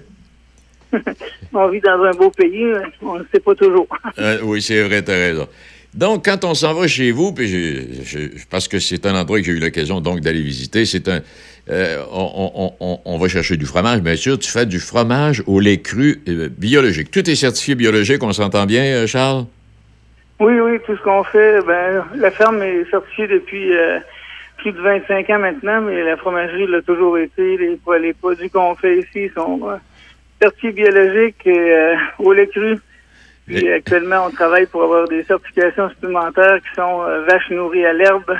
[1.53, 2.65] On vit dans un beau pays,
[3.01, 3.87] on ne sait pas toujours.
[4.19, 5.47] Euh, oui, c'est vrai, t'as raison.
[5.93, 7.87] Donc, quand on s'en va chez vous, puis
[8.49, 11.19] parce que c'est un endroit que j'ai eu l'occasion donc d'aller visiter, c'est un,
[11.69, 14.39] euh, on, on- on- on va chercher du fromage, bien sûr.
[14.39, 17.11] Tu fais du fromage au lait cru euh, biologique.
[17.11, 19.45] Tout est certifié biologique, on s'entend bien, Charles?
[20.39, 23.69] Oui, oui, tout ce qu'on fait, ben, la ferme est certifiée depuis
[24.57, 27.57] plus de 25 ans maintenant, mais la fromagerie l'a toujours été.
[27.57, 29.59] Les, les produits qu'on fait ici sont
[30.41, 32.77] certifiés biologiques et euh, au lait cru.
[33.47, 37.93] Puis actuellement, on travaille pour avoir des certifications supplémentaires qui sont euh, vaches nourries à
[37.93, 38.35] l'herbe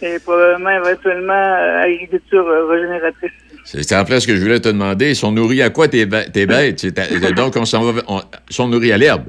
[0.00, 3.32] et probablement éventuellement euh, agriculture régénératrice.
[3.64, 5.10] C'est en place ce que je voulais te demander.
[5.10, 6.32] Ils sont nourris à quoi tes, bêtes?
[7.36, 8.02] Donc, on s'en va.
[8.08, 9.26] on- sont nourris à l'herbe.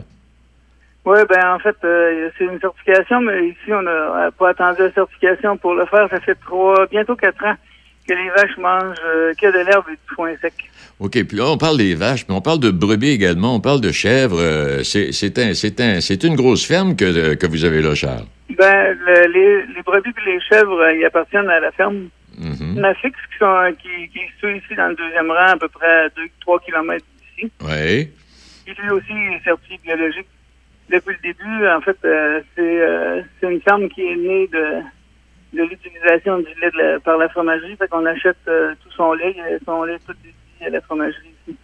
[1.06, 4.92] Oui, ben en fait, euh, c'est une certification, mais ici, on n'a pas attendu la
[4.92, 6.08] certification pour le faire.
[6.10, 7.56] Ça fait trois, bientôt quatre ans
[8.08, 10.54] que les vaches mangent euh, que de l'herbe et du foin sec.
[11.00, 13.82] OK, puis là, on parle des vaches, mais on parle de brebis également, on parle
[13.82, 14.40] de chèvres.
[14.40, 18.26] euh, c'est un, c'est un, c'est une grosse ferme que, que vous avez là, Charles.
[18.58, 22.08] Ben, le- les, les brebis et les chèvres, euh, ils appartiennent à la ferme.
[22.40, 25.86] Nafix, qui, sont, qui, qui est située ici dans le deuxième rang, à peu près
[26.06, 27.06] à 2-3 kilomètres
[27.38, 27.52] d'ici.
[27.62, 28.10] Oui.
[28.68, 30.28] Il lui aussi est certifié biologique.
[30.90, 35.58] Depuis le début, en fait, euh, c'est euh, c'est une ferme qui est née de,
[35.58, 37.76] de l'utilisation du lait de la- par la fromagerie.
[37.78, 40.33] Fait qu'on achète euh, tout son lait, euh, son lait tout dédié
[40.66, 41.58] à la fromagerie ici.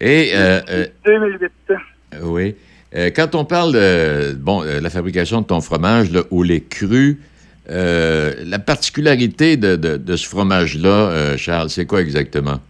[0.00, 1.52] Et, euh, euh, 2008.
[2.22, 2.56] oui.
[2.94, 6.60] Euh, quand on parle de bon, euh, la fabrication de ton fromage là, au lait
[6.60, 7.20] cru,
[7.70, 12.60] euh, la particularité de, de, de ce fromage-là, euh, Charles, c'est quoi exactement?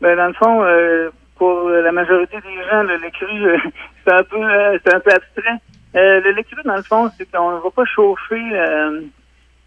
[0.00, 3.58] Ben, dans le fond, euh, pour la majorité des gens, le lait cru, euh,
[4.04, 5.58] c'est un euh, un peu abstrait.
[5.94, 9.02] Euh, le lait cru, dans le fond, c'est qu'on ne va pas chauffer euh,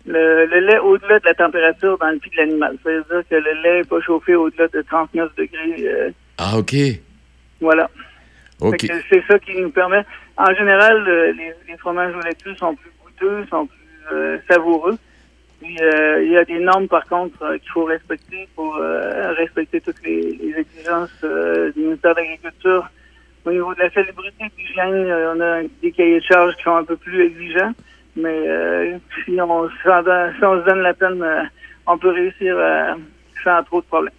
[0.06, 2.78] le, le lait au-delà de la température dans le pied de l'animal.
[2.84, 5.76] Ça veut dire que le lait n'est pas chauffé au-delà de 39 degrés.
[5.88, 6.74] euh, Ah, OK.
[7.60, 7.90] voilà.
[8.60, 8.80] OK.
[8.82, 10.04] Fait que C'est ça qui nous permet.
[10.38, 14.38] En général, euh, les, les fromages au lait cru sont plus goûteux, sont plus euh,
[14.50, 14.98] savoureux.
[15.62, 19.80] Puis, euh, il y a des normes, par contre, qu'il faut respecter pour euh, respecter
[19.82, 22.90] toutes les, les exigences euh, du ministère de l'Agriculture.
[23.46, 26.64] Au niveau de la salubrité et de l'hygiène, on a des cahiers de charges qui
[26.64, 27.74] sont un peu plus exigeants.
[28.16, 31.44] Mais euh, si, on, s'en donne- si on se donne la peine, euh,
[31.88, 32.96] on peut réussir à,
[33.44, 34.14] sans trop de problèmes.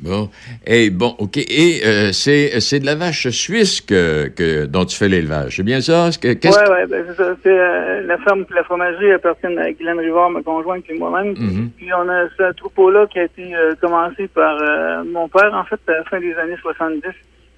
[0.00, 0.30] Bon.
[0.64, 1.38] Et bon, OK.
[1.38, 5.56] Et euh, c'est c'est de la vache suisse que, que, dont tu fais l'élevage.
[5.56, 6.10] C'est bien ça?
[6.22, 7.34] Que- qu'est-ce Ouais, ben, c'est ça.
[7.42, 11.30] C'est, euh, la ferme et la fromagerie appartiennent à Guylaine Rivard, ma conjointe et moi-même.
[11.36, 11.70] Mhm.
[11.76, 15.64] Puis on a ce troupeau-là qui a été euh, commencé par euh, mon père, en
[15.64, 17.00] fait, à la fin des années 70.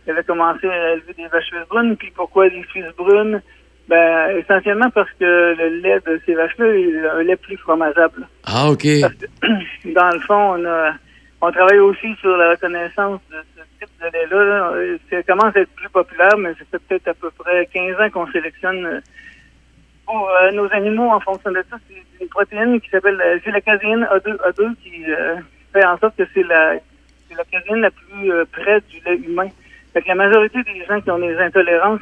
[0.07, 1.95] Il avait commencé à élever des vaches suisses brunes.
[1.99, 3.43] Puis pourquoi des suisses brunes?
[3.91, 5.25] Ben, essentiellement parce que
[5.59, 8.25] le lait de ces vaches-là est un lait plus fromageable.
[8.47, 8.85] Ah, OK.
[9.85, 10.93] Dans le fond, on a
[11.43, 14.45] on travaille aussi sur la reconnaissance de ce type de lait-là.
[14.45, 14.73] là.
[15.11, 18.11] Ça commence à être plus populaire, mais ça fait peut-être à peu près 15 ans
[18.11, 19.01] qu'on sélectionne euh,
[20.07, 21.77] pour euh, nos animaux en fonction de ça.
[21.89, 25.37] C'est une protéine qui s'appelle la- c'est la caséine A2, A2 qui euh,
[25.73, 26.75] fait en sorte que c'est la,
[27.29, 29.49] c'est la caséine la plus euh, près du lait humain.
[29.95, 32.01] Fait que la majorité des gens qui ont des intolérances,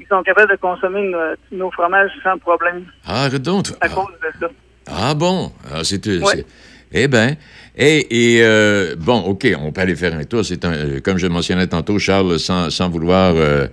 [0.00, 3.68] ils sont capables de consommer nos, nos fromages sans problème Ah, donc.
[3.80, 4.48] à cause de ça.
[4.86, 5.52] Ah bon?
[5.72, 6.06] Ah, c'est...
[6.06, 6.20] Ouais.
[6.32, 6.46] c'est-
[6.92, 7.36] Eh bien,
[7.76, 10.44] et, et, euh, bon, OK, on peut aller faire un tour.
[10.44, 13.66] C'est un, euh, comme je mentionnais tantôt, Charles, sans, sans vouloir euh,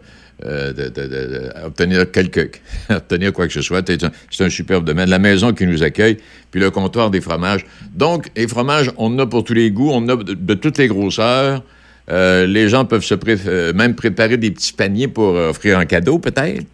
[0.45, 2.49] euh, de- de- de- de- obtenir quelque,
[2.89, 4.11] obtenir quoi que ce soit, c'est un,
[4.41, 5.09] un superbe domaine.
[5.09, 6.17] La maison qui nous accueille,
[6.51, 7.65] puis le comptoir des fromages.
[7.93, 10.77] Donc, les fromages, on en a pour tous les goûts, on en a de toutes
[10.77, 11.63] les grosseurs.
[12.09, 15.79] Euh, les gens peuvent se pré- euh, même préparer des petits paniers pour euh, offrir
[15.79, 16.65] un cadeau, peut-être?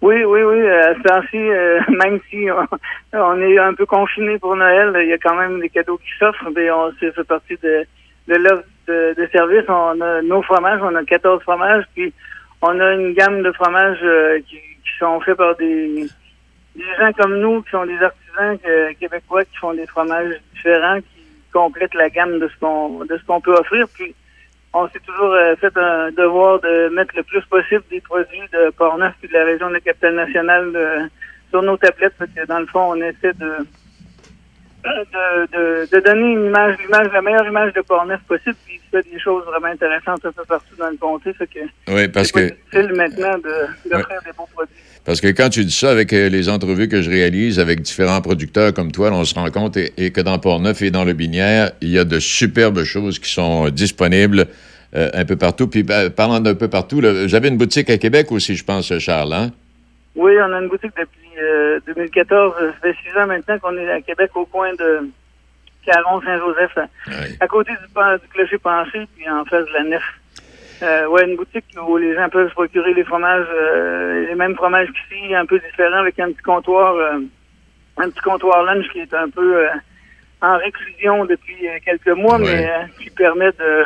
[0.00, 0.68] Oui, oui, oui.
[0.68, 1.36] À ce temps-ci,
[1.96, 2.46] même si
[3.12, 6.10] on, est un peu confiné pour Noël, il y a quand même des cadeaux qui
[6.18, 6.50] s'offrent.
[6.54, 7.86] Mais on fait partie de,
[8.28, 9.64] l'offre de, de service.
[9.68, 12.12] On a nos fromages, on a 14 fromages, puis
[12.62, 14.04] on a une gamme de fromages
[14.48, 14.58] qui,
[14.98, 16.06] sont faits par des,
[16.76, 18.58] gens comme nous, qui sont des artisans
[19.00, 23.24] québécois, qui font des fromages différents, qui complètent la gamme de ce qu'on de ce
[23.24, 23.86] qu'on peut offrir.
[23.94, 24.14] Puis
[24.74, 28.70] on s'est toujours euh, fait un devoir de mettre le plus possible des produits de
[28.70, 31.06] Portneuf et de la région de la capitale nationale euh,
[31.50, 33.66] sur nos tablettes, parce que dans le fond, on essaie de
[34.84, 38.90] de, de, de donner une image, l'image, la meilleure image de Portneuf possible, puis il
[38.90, 42.32] fait des choses vraiment intéressantes un peu partout dans le comté, fait que Oui, parce
[42.32, 42.40] que...
[42.40, 44.74] difficile maintenant de d'offrir des beaux produits.
[45.04, 48.20] Parce que quand tu dis ça avec euh, les entrevues que je réalise avec différents
[48.20, 51.12] producteurs comme toi, on se rend compte et, et que dans Port-Neuf et dans le
[51.12, 54.48] Binière, il y a de superbes choses qui sont disponibles
[54.94, 55.68] euh, un peu partout.
[55.68, 59.32] Puis ben, parlant d'un peu partout, j'avais une boutique à Québec aussi, je pense, Charles.
[59.32, 59.50] Hein?
[60.14, 62.54] Oui, on a une boutique depuis euh, 2014.
[62.58, 65.08] Ça fait six ans maintenant qu'on est à Québec au coin de
[65.86, 70.02] Caron-Saint-Joseph, à, à côté du, du clocher penché, puis en face de la nef.
[70.82, 74.56] Euh, ouais, une boutique où les gens peuvent se procurer les fromages, euh, les mêmes
[74.56, 77.20] fromages qu'ici, un peu différents, avec un petit comptoir, euh,
[77.98, 79.68] un petit comptoir lunch qui est un peu, euh,
[80.42, 83.84] en réclusion depuis euh, quelques mois, mais euh, qui permet de,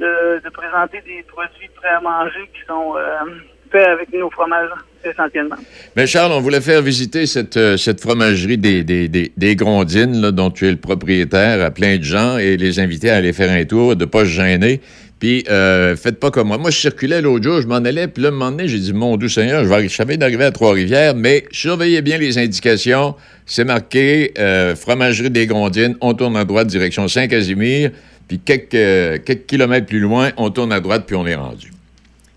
[0.00, 3.30] de, présenter des produits prêts à manger qui sont euh,
[3.70, 4.70] faits avec nos fromages,
[5.04, 5.56] essentiellement.
[5.96, 10.70] Mais Charles, on voulait faire visiter cette, euh, fromagerie des, des, Grondines, dont tu es
[10.70, 14.04] le propriétaire, à plein de gens, et les inviter à aller faire un tour, de
[14.04, 14.80] pas se gêner.
[15.18, 16.56] Puis, euh, faites pas comme moi.
[16.56, 18.94] Moi, je circulais l'autre jour, je m'en allais, puis là, un moment donné, j'ai dit,
[18.94, 23.14] mon doux Seigneur, je, vais, je savais d'arriver à Trois-Rivières, mais surveillez bien les indications.
[23.44, 24.32] C'est marqué
[24.76, 27.90] Fromagerie des Grondines, on tourne à droite, direction Saint-Casimir,
[28.30, 31.72] puis quelques, euh, quelques kilomètres plus loin, on tourne à droite, puis on est rendu.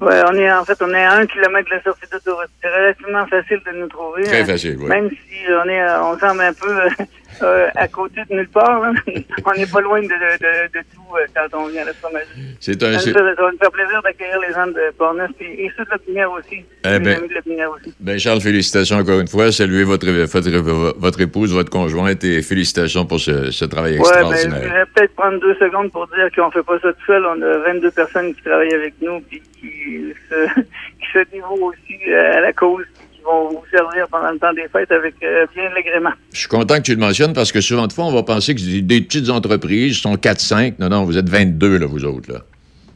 [0.01, 2.49] Ouais, on est en fait on est à un kilomètre de la sortie d'autoroute.
[2.63, 4.23] C'est relativement facile de nous trouver.
[4.23, 4.87] Très euh, facile, oui.
[4.87, 7.05] Même si on est euh, on semble un peu
[7.41, 8.81] euh, à côté de nulle part.
[9.45, 11.93] on n'est pas loin de, de, de, de tout euh, quand on vient à la
[11.93, 12.55] fromagerie.
[12.59, 12.97] C'est un...
[12.99, 15.97] ça va nous faire plaisir d'accueillir les gens de Portneuf et, et ceux de la
[15.97, 16.63] Pinière aussi.
[16.85, 17.93] Eh Les ben- amis de la Pinière aussi.
[17.99, 19.51] Ben Charles, félicitations encore une fois.
[19.51, 24.03] Saluez votre, votre, votre épouse, votre conjointe et félicitations pour ce, ce travail Ouais, ben,
[24.05, 24.61] je extraordinaire.
[24.61, 27.25] voudrais peut-être prendre deux secondes pour dire qu'on fait pas ça tout seul.
[27.25, 31.99] On a 22 personnes qui travaillent avec nous puis qui se, qui se dévouent aussi
[32.09, 32.83] euh, à la cause
[33.23, 36.11] qui vont vous servir pendant le temps des fêtes avec euh, bien de l'agrément.
[36.31, 38.55] Je suis content que tu le mentionnes parce que souvent de fois, on va penser
[38.55, 40.75] que des petites entreprises sont 4-5.
[40.79, 42.31] Non, non, vous êtes 22, là, vous autres.
[42.31, 42.39] Là.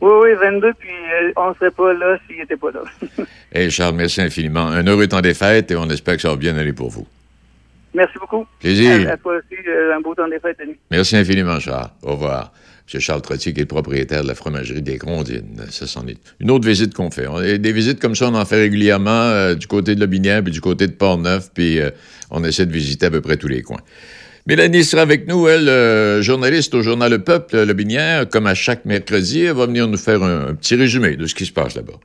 [0.02, 2.82] Oui, oui, 22, puis euh, on serait pas là s'il était pas là.
[3.52, 4.68] Hey Charles, merci infiniment.
[4.68, 7.08] Un heureux temps des fêtes et on espère que ça va bien aller pour vous.
[7.94, 8.46] Merci beaucoup.
[8.60, 9.10] Plaisir.
[9.10, 10.78] À, à toi aussi, euh, un beau temps des fêtes, Denis.
[10.92, 11.90] Merci infiniment, Charles.
[12.04, 12.52] Au revoir.
[12.94, 13.02] M.
[13.02, 15.66] Charles Trottier, qui est le propriétaire de la fromagerie des Grondines.
[15.70, 17.28] Ça, c'en est une autre visite qu'on fait.
[17.60, 20.62] Des visites comme ça, on en fait régulièrement euh, du côté de Lobinière puis du
[20.62, 21.90] côté de Port-Neuf, puis euh,
[22.32, 23.82] on essaie de visiter à peu près tous les coins.
[24.46, 28.86] Mélanie sera avec nous, elle, euh, journaliste au journal Le Peuple, Lobinière, comme à chaque
[28.86, 29.42] mercredi.
[29.42, 32.00] Elle va venir nous faire un petit résumé de ce qui se passe là-bas.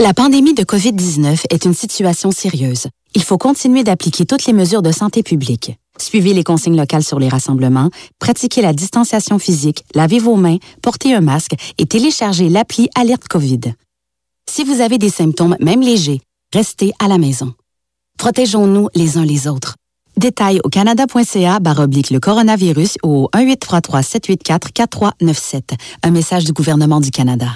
[0.00, 2.88] La pandémie de COVID-19 est une situation sérieuse.
[3.14, 5.76] Il faut continuer d'appliquer toutes les mesures de santé publique.
[5.98, 11.14] Suivez les consignes locales sur les rassemblements, pratiquez la distanciation physique, lavez vos mains, portez
[11.14, 13.60] un masque et téléchargez l'appli Alerte COVID.
[14.50, 16.20] Si vous avez des symptômes, même légers,
[16.52, 17.54] restez à la maison.
[18.18, 19.76] Protégeons-nous les uns les autres.
[20.16, 25.62] Détails au canada.ca oblique le coronavirus au 1-833-784-4397.
[26.04, 27.48] Un message du gouvernement du Canada.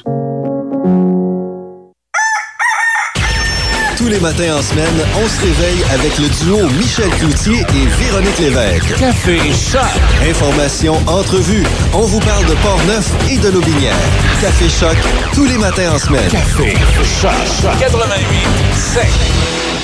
[3.99, 8.39] Tous les matins en semaine, on se réveille avec le duo Michel Cloutier et Véronique
[8.39, 8.95] Lévesque.
[8.97, 9.81] Café Choc.
[10.23, 11.65] Information, entrevue.
[11.93, 13.97] On vous parle de Port-Neuf et de Lobinière.
[14.41, 14.97] Café Choc,
[15.35, 16.29] tous les matins en semaine.
[16.31, 17.33] Café Choc.
[17.81, 18.25] 88
[18.73, 19.78] 7.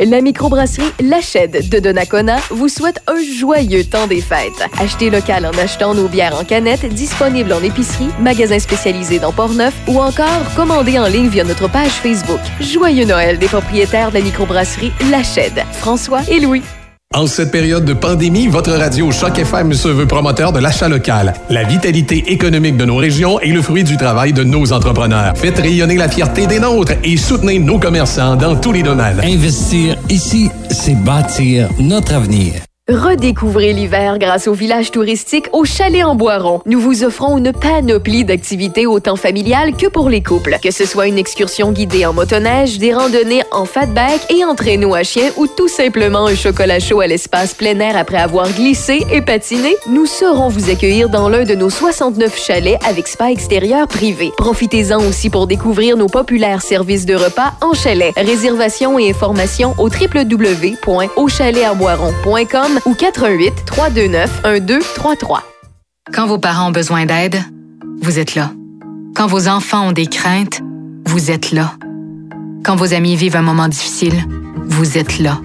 [0.00, 4.64] La microbrasserie L'Achède de Donnacona vous souhaite un joyeux temps des fêtes.
[4.78, 9.74] Achetez local en achetant nos bières en canette disponibles en épicerie, magasins spécialisés dans Port-Neuf
[9.88, 12.40] ou encore commandez en ligne via notre page Facebook.
[12.62, 16.62] Joyeux Noël des propriétaires de la microbrasserie L'Achède, François et Louis.
[17.12, 21.34] En cette période de pandémie, votre radio Choc FM se veut promoteur de l'achat local.
[21.48, 25.36] La vitalité économique de nos régions est le fruit du travail de nos entrepreneurs.
[25.36, 29.18] Faites rayonner la fierté des nôtres et soutenez nos commerçants dans tous les domaines.
[29.24, 32.52] Investir ici, c'est bâtir notre avenir.
[32.90, 36.60] Redécouvrez l'hiver grâce au village touristique au Chalet en Boiron.
[36.66, 40.56] Nous vous offrons une panoplie d'activités autant familiales que pour les couples.
[40.60, 44.96] Que ce soit une excursion guidée en motoneige, des randonnées en fatback et en traîneau
[44.96, 49.06] à chien ou tout simplement un chocolat chaud à l'espace plein air après avoir glissé
[49.12, 53.86] et patiné, nous saurons vous accueillir dans l'un de nos 69 chalets avec spa extérieur
[53.86, 54.32] privé.
[54.36, 58.12] Profitez-en aussi pour découvrir nos populaires services de repas en chalet.
[58.16, 65.42] Réservation et informations au www.auchaletarboiron.com ou 88 329 1233.
[66.12, 67.40] Quand vos parents ont besoin d'aide,
[68.00, 68.52] vous êtes là.
[69.14, 70.60] Quand vos enfants ont des craintes,
[71.06, 71.74] vous êtes là.
[72.64, 74.24] Quand vos amis vivent un moment difficile,
[74.66, 75.40] vous êtes là.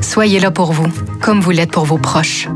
[0.00, 0.88] Soyez là pour vous,
[1.20, 2.48] comme vous l'êtes pour vos proches.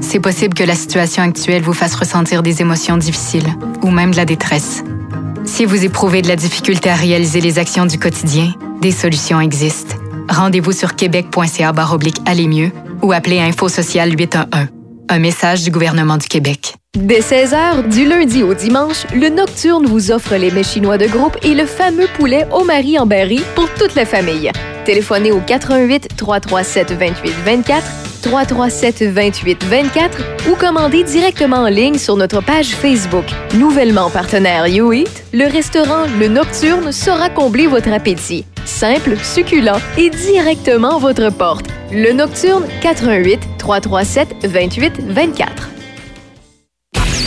[0.00, 3.48] C'est possible que la situation actuelle vous fasse ressentir des émotions difficiles
[3.82, 4.84] ou même de la détresse.
[5.44, 9.96] Si vous éprouvez de la difficulté à réaliser les actions du quotidien, des solutions existent.
[10.28, 11.72] Rendez-vous sur québec.ca
[12.26, 12.70] aller mieux
[13.02, 14.68] ou appelez Info Social 811.
[15.08, 16.74] Un message du gouvernement du Québec.
[16.94, 21.36] Dès 16h, du lundi au dimanche, le Nocturne vous offre les mets chinois de groupe
[21.42, 24.50] et le fameux poulet au mari en berry pour toute la famille.
[24.84, 27.82] Téléphonez au 88 337 28 24
[28.22, 30.18] 337 28 24
[30.50, 33.24] ou commandez directement en ligne sur notre page Facebook.
[33.54, 38.44] Nouvellement partenaire YouEat, le restaurant Le Nocturne saura combler votre appétit.
[38.64, 41.66] Simple, succulent et directement à votre porte.
[41.94, 45.68] Le Nocturne 88 337 28 24.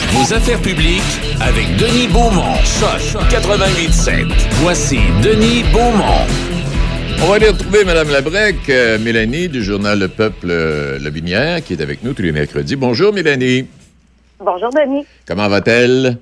[0.10, 1.04] Vos affaires publiques
[1.40, 2.56] avec Denis Beaumont.
[2.64, 4.26] Choc 88.7.
[4.64, 6.26] Voici Denis Beaumont.
[7.22, 11.64] On va aller retrouver Mme Labrec, euh, Mélanie du journal Le Peuple euh, La Binière,
[11.64, 12.76] qui est avec nous tous les mercredis.
[12.76, 13.68] Bonjour, Mélanie.
[14.40, 15.06] Bonjour, Denis.
[15.28, 16.18] Comment va-t-elle?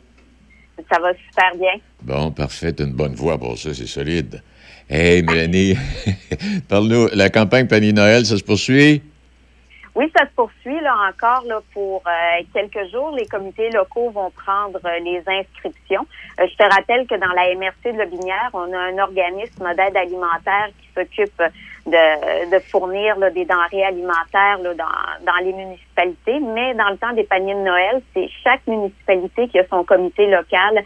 [0.92, 1.82] Ça va super bien.
[2.02, 2.76] Bon, parfait.
[2.78, 4.42] Une bonne voix pour ça, c'est solide.
[4.90, 5.76] Hey, Mélanie,
[6.70, 7.08] parle-nous.
[7.14, 9.02] La campagne Panier Noël, ça se poursuit?
[9.96, 13.12] Oui, ça se poursuit là encore là, pour euh, quelques jours.
[13.16, 16.06] Les comités locaux vont prendre euh, les inscriptions.
[16.40, 19.96] Euh, je te rappelle que dans la MRC de Lobinière, on a un organisme d'aide
[19.96, 21.42] alimentaire qui s'occupe
[21.86, 26.40] de, fournir des denrées alimentaires dans, les municipalités.
[26.40, 30.26] Mais dans le temps des paniers de Noël, c'est chaque municipalité qui a son comité
[30.28, 30.84] local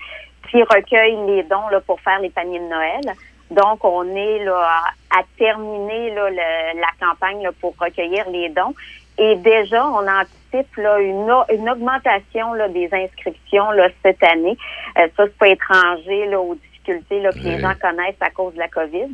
[0.52, 3.16] qui recueille les dons pour faire les paniers de Noël.
[3.52, 4.58] Donc, on est là,
[5.12, 8.74] à, à terminer là, le- la campagne là, pour recueillir les dons.
[9.18, 14.58] Et déjà, on anticipe là, une, une augmentation là, des inscriptions là, cette année.
[14.98, 18.54] Euh, ça, c'est pas étranger là, aux difficultés là, que les gens connaissent à cause
[18.54, 19.14] de la COVID.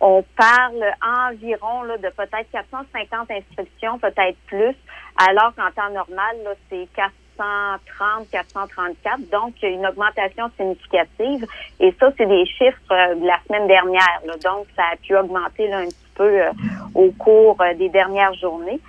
[0.00, 0.84] On parle
[1.28, 4.74] environ là, de peut-être 450 inscriptions, peut-être plus,
[5.16, 6.36] alors qu'en temps normal,
[6.70, 6.88] c'est
[7.40, 9.30] 430, 434.
[9.30, 11.46] Donc, une augmentation significative.
[11.80, 14.20] Et ça, c'est des chiffres euh, de la semaine dernière.
[14.44, 16.52] Donc, ça a pu augmenter un petit peu euh,
[16.94, 18.80] au cours euh, des dernières journées.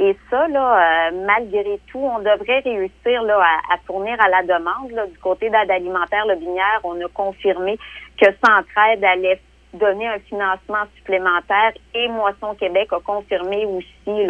[0.00, 5.10] Et ça, malgré tout, on devrait réussir à, à fournir à la demande.
[5.10, 7.76] Du côté d'aide alimentaire Le Binière, on a confirmé
[8.16, 9.40] que Centraide allait
[9.74, 14.26] donner un financement supplémentaire et Moisson Québec a confirmé aussi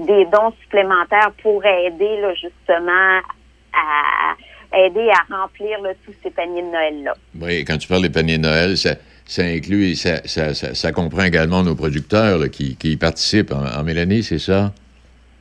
[0.00, 3.20] des dons supplémentaires pour aider là, justement
[3.72, 4.34] à
[4.72, 7.14] aider à remplir là, tous ces paniers de Noël-là.
[7.40, 8.90] Oui, quand tu parles des paniers de Noël, ça,
[9.26, 13.52] ça inclut, ça, ça, ça, ça comprend également nos producteurs là, qui, qui y participent.
[13.52, 14.72] En, en Mélanie, c'est ça?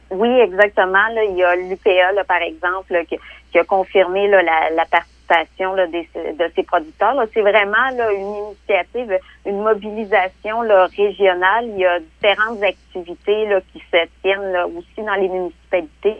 [0.09, 1.07] Oui, exactement.
[1.13, 3.17] Là, il y a l'UPA, par exemple, qui,
[3.51, 4.85] qui a confirmé la, la
[5.29, 7.15] de ces producteurs.
[7.33, 10.59] C'est vraiment une initiative, une mobilisation
[10.95, 11.65] régionale.
[11.67, 16.17] Il y a différentes activités qui se tiennent aussi dans les municipalités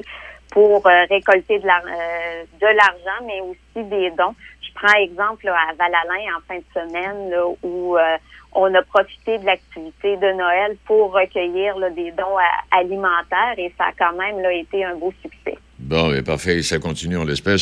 [0.52, 4.36] pour euh, récolter euh, de l'argent, mais aussi des dons.
[4.62, 7.34] Je prends exemple à Val-Alain en fin de semaine
[7.64, 8.18] où euh,
[8.54, 12.38] on a profité de l'activité de Noël pour recueillir des dons
[12.72, 15.58] alimentaires et ça a quand même été un beau succès.
[15.78, 17.58] Bon, parfait, ça continue, on l'espère.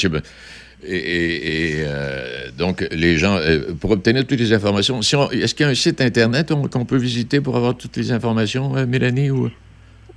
[0.84, 5.56] Et, et- et, euh, donc, les gens, euh, pour obtenir toutes les informations, si est-ce
[5.56, 8.76] qu'il y a un site Internet on- qu'on peut visiter pour avoir toutes les informations,
[8.76, 9.32] euh, Mélanie?
[9.32, 9.50] Ou...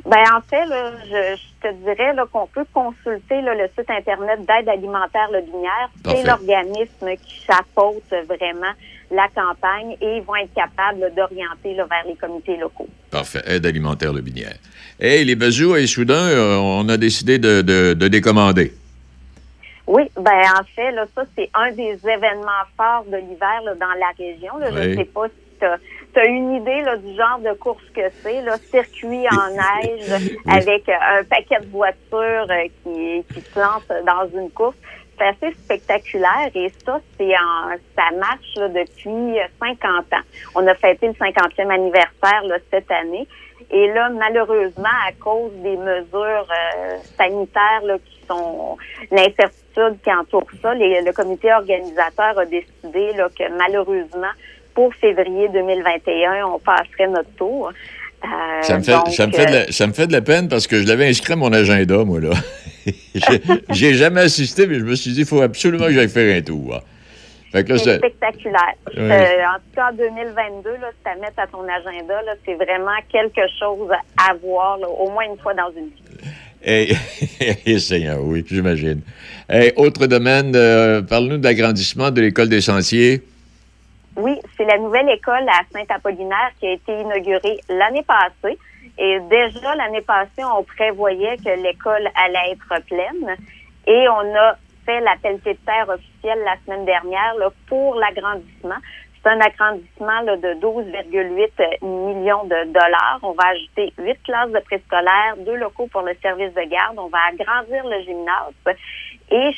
[0.04, 4.38] Ben en fait, là, je, je te dirais qu'on peut consulter là, le site internet
[4.40, 5.90] d'aide alimentaire Le Binière.
[6.06, 8.72] C'est l'organisme qui chapeaute vraiment
[9.10, 12.88] la campagne et ils vont être capables d'orienter vers les comités locaux.
[13.10, 14.54] Parfait, aide alimentaire Le Binière.
[14.98, 16.30] Hey, les bazous et soudain,
[16.60, 18.72] on a décidé de, de- de décommander.
[19.90, 24.10] Oui, ben en fait, là, ça, c'est un des événements forts de l'hiver dans la
[24.16, 24.56] région.
[24.58, 24.70] Là.
[24.70, 25.66] Je ne sais pas si tu
[26.20, 30.88] as, une idée là, du genre de course que c'est, là, circuit en neige avec
[30.88, 34.76] euh, un paquet de voitures euh, qui, qui se lancent dans une course.
[35.18, 40.24] C'est assez spectaculaire et ça, c'est en, ça marche là, depuis euh, 50 ans.
[40.54, 43.26] On a fêté le 50e anniversaire là, cette année.
[43.72, 48.76] Et là, malheureusement, à cause des mesures euh, sanitaires là, qui sont
[49.12, 54.32] l'incertitude qui entoure ça, les- le comité organisateur a décidé là, que malheureusement,
[54.74, 57.70] pour février 2021, on passerait notre tour.
[58.24, 60.12] Euh, Ça me, fait, donc, ça, me fait de euh, la, ça me fait de
[60.12, 62.30] la peine parce que je l'avais inscrit à mon agenda, moi, là.
[63.14, 66.36] J'ai- J'ai jamais assisté, mais je me suis dit, il faut absolument que j'aille faire
[66.36, 66.80] un tour.
[67.52, 68.74] C'est spectaculaire.
[68.96, 69.02] Oui.
[69.02, 72.54] Euh, en tout cas, en 2022, là, si tu mettre à ton agenda, là, c'est
[72.54, 76.02] vraiment quelque chose à voir là, au moins une fois dans une vie.
[76.62, 76.96] Hey,
[77.66, 79.00] hey, Seigneur, oui, j'imagine.
[79.76, 83.22] Autre domaine, euh, parle-nous de l'agrandissement de l'école des sentiers.
[84.16, 88.58] Oui, c'est la nouvelle école à Saint-Apollinaire qui a été inaugurée l'année passée.
[88.98, 93.36] Et déjà, l'année passée, on prévoyait que l'école allait être pleine.
[93.86, 94.58] Et on a
[94.90, 97.34] fait la pelletée de terre officielle la semaine dernière
[97.68, 98.80] pour l'agrandissement.
[99.22, 103.18] C'est un agrandissement de 12,8 millions de dollars.
[103.22, 106.98] On va ajouter huit classes de préscolaire, deux locaux pour le service de garde.
[106.98, 108.54] On va agrandir le gymnase.
[109.30, 109.50] Et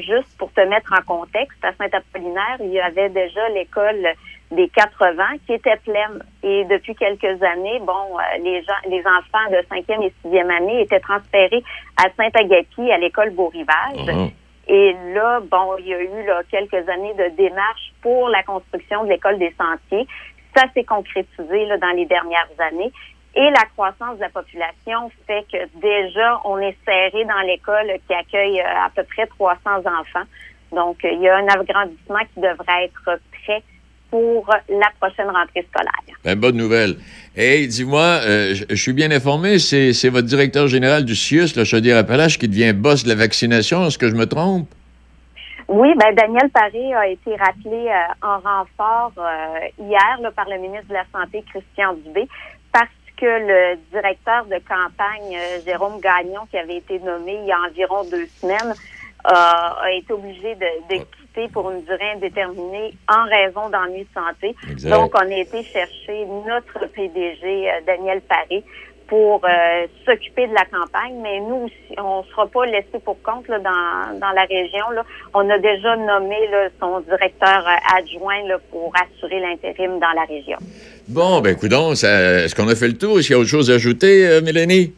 [0.00, 4.06] juste pour te mettre en contexte, à Saint-Apollinaire, il y avait déjà l'école
[4.50, 6.22] des 80 qui était pleine.
[6.42, 10.82] Et depuis quelques années, bon, euh, les gens, les enfants de 5e et 6e année
[10.82, 11.64] étaient transférés
[11.96, 14.32] à Saint-Agapi, à l'école Beau-Rivage.
[14.68, 19.04] Et là, bon, il y a eu là, quelques années de démarches pour la construction
[19.04, 20.06] de l'école des sentiers.
[20.56, 22.92] Ça s'est concrétisé là, dans les dernières années.
[23.34, 28.14] Et la croissance de la population fait que déjà, on est serré dans l'école qui
[28.14, 30.26] accueille euh, à peu près 300 enfants.
[30.72, 33.62] Donc, euh, il y a un agrandissement qui devrait être prêt
[34.10, 36.16] pour la prochaine rentrée scolaire.
[36.24, 36.96] Ben, bonne nouvelle.
[37.36, 42.38] Hey, dis-moi, euh, je- suis bien informé, c'est votre directeur général du CIUS, le Chaudière-Appalaches,
[42.38, 43.86] qui devient boss de la vaccination.
[43.86, 44.68] Est-ce que je me trompe?
[45.68, 50.58] Oui, ben Daniel Paré a été rappelé euh, en renfort euh, hier là, par le
[50.58, 52.28] ministre de la Santé, Christian Dubé,
[52.72, 52.86] parce
[53.16, 55.36] que le directeur de campagne,
[55.66, 58.74] Jérôme Gagnon, qui avait été nommé il y a environ deux semaines,
[59.24, 61.02] a été obligé de, de
[61.52, 64.54] pour une durée indéterminée en raison d'ennuis de santé.
[64.70, 64.90] Exact.
[64.90, 68.64] Donc, on a été chercher notre PDG, euh, Daniel Paré,
[69.08, 73.20] pour euh, s'occuper de la campagne, mais nous aussi, on ne sera pas laissé pour
[73.22, 74.90] compte là, dans, dans la région.
[74.94, 75.04] Là.
[75.32, 80.24] On a déjà nommé là, son directeur euh, adjoint là, pour assurer l'intérim dans la
[80.24, 80.58] région.
[81.08, 83.18] Bon, ben, coudons, est-ce qu'on a fait le tour?
[83.18, 84.92] Est-ce qu'il y a autre chose à ajouter, euh, Mélanie?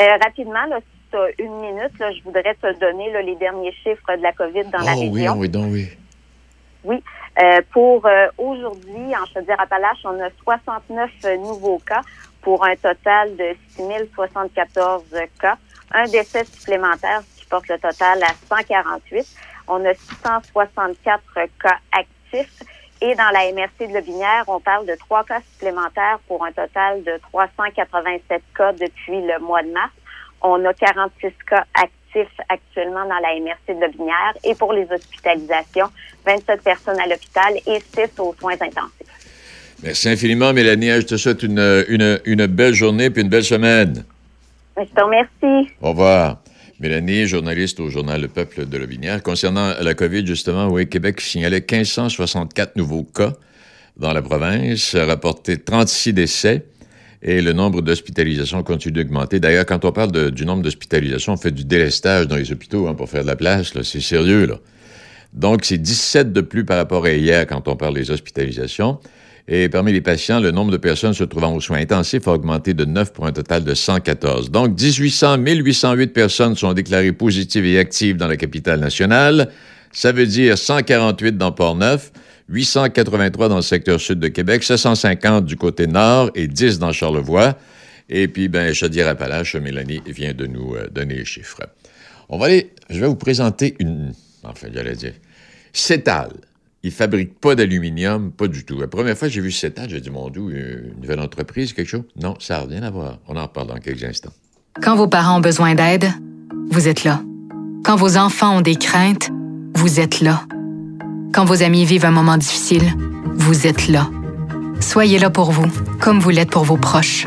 [0.00, 0.78] Euh, rapidement, là,
[1.38, 4.78] une minute, là, je voudrais te donner là, les derniers chiffres de la COVID dans
[4.78, 5.34] la oh oui, région.
[5.36, 5.88] oui, donc oui.
[6.84, 7.02] Oui.
[7.40, 12.02] Euh, pour euh, aujourd'hui, en Chaudière-Appalaches, on a 69 euh, nouveaux cas
[12.42, 13.82] pour un total de 6
[14.14, 15.04] 074
[15.40, 15.56] cas.
[15.92, 19.26] Un décès supplémentaire, qui porte le total à 148.
[19.68, 21.22] On a 664
[21.62, 22.62] cas actifs.
[23.00, 27.02] Et dans la MRC de Lobinière, on parle de trois cas supplémentaires pour un total
[27.02, 29.90] de 387 cas depuis le mois de mars.
[30.42, 34.34] On a 46 cas actifs actuellement dans la MRC de Lobinière.
[34.44, 35.88] Et pour les hospitalisations,
[36.26, 39.12] 27 personnes à l'hôpital et 6 aux soins intensifs.
[39.82, 40.90] Merci infiniment, Mélanie.
[40.90, 44.04] Je te souhaite une, une, une belle journée puis une belle semaine.
[44.76, 45.70] Je te remercie.
[45.80, 46.38] Au revoir.
[46.80, 49.22] Mélanie, journaliste au journal Le Peuple de Lobinière.
[49.22, 53.32] Concernant la COVID, justement, oui, Québec signalait 1564 nouveaux cas
[53.96, 56.64] dans la province, rapporté 36 décès
[57.22, 59.38] et le nombre d'hospitalisations continue d'augmenter.
[59.38, 62.94] D'ailleurs, quand on parle du nombre d'hospitalisations, on fait du délestage dans les hôpitaux hein,
[62.94, 63.72] pour faire de la place.
[63.82, 64.52] C'est sérieux.
[65.32, 68.98] Donc, c'est 17 de plus par rapport à hier quand on parle des hospitalisations.
[69.48, 72.74] Et parmi les patients, le nombre de personnes se trouvant aux soins intensifs a augmenté
[72.74, 74.50] de 9 pour un total de 114.
[74.50, 79.50] Donc, 1800, 1808 personnes sont déclarées positives et actives dans la capitale nationale.
[79.92, 82.12] Ça veut dire 148 dans Port-Neuf,
[82.52, 87.56] 883 dans le secteur sud de Québec, 750 du côté nord et 10 dans Charlevoix.
[88.10, 91.62] Et puis, ben, Chaudière-Appalaches, Mélanie vient de nous euh, donner les chiffres.
[92.28, 94.12] On va aller, je vais vous présenter une,
[94.44, 95.14] enfin, j'allais dire,
[95.72, 96.30] Cétal.
[96.84, 98.80] Ils fabriquent pas d'aluminium, pas du tout.
[98.80, 100.42] La première fois que j'ai vu Cétal, j'ai dit, mon Dieu,
[100.92, 102.04] une nouvelle entreprise, quelque chose?
[102.20, 103.18] Non, ça n'a rien à voir.
[103.28, 104.32] On en reparle dans quelques instants.
[104.82, 106.06] Quand vos parents ont besoin d'aide,
[106.70, 107.22] vous êtes là.
[107.84, 109.30] Quand vos enfants ont des craintes,
[109.74, 110.42] vous êtes là.
[111.32, 112.94] Quand vos amis vivent un moment difficile,
[113.36, 114.08] vous êtes là.
[114.80, 115.66] Soyez là pour vous,
[115.98, 117.26] comme vous l'êtes pour vos proches.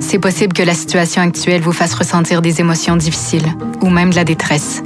[0.00, 3.46] C'est possible que la situation actuelle vous fasse ressentir des émotions difficiles
[3.82, 4.82] ou même de la détresse.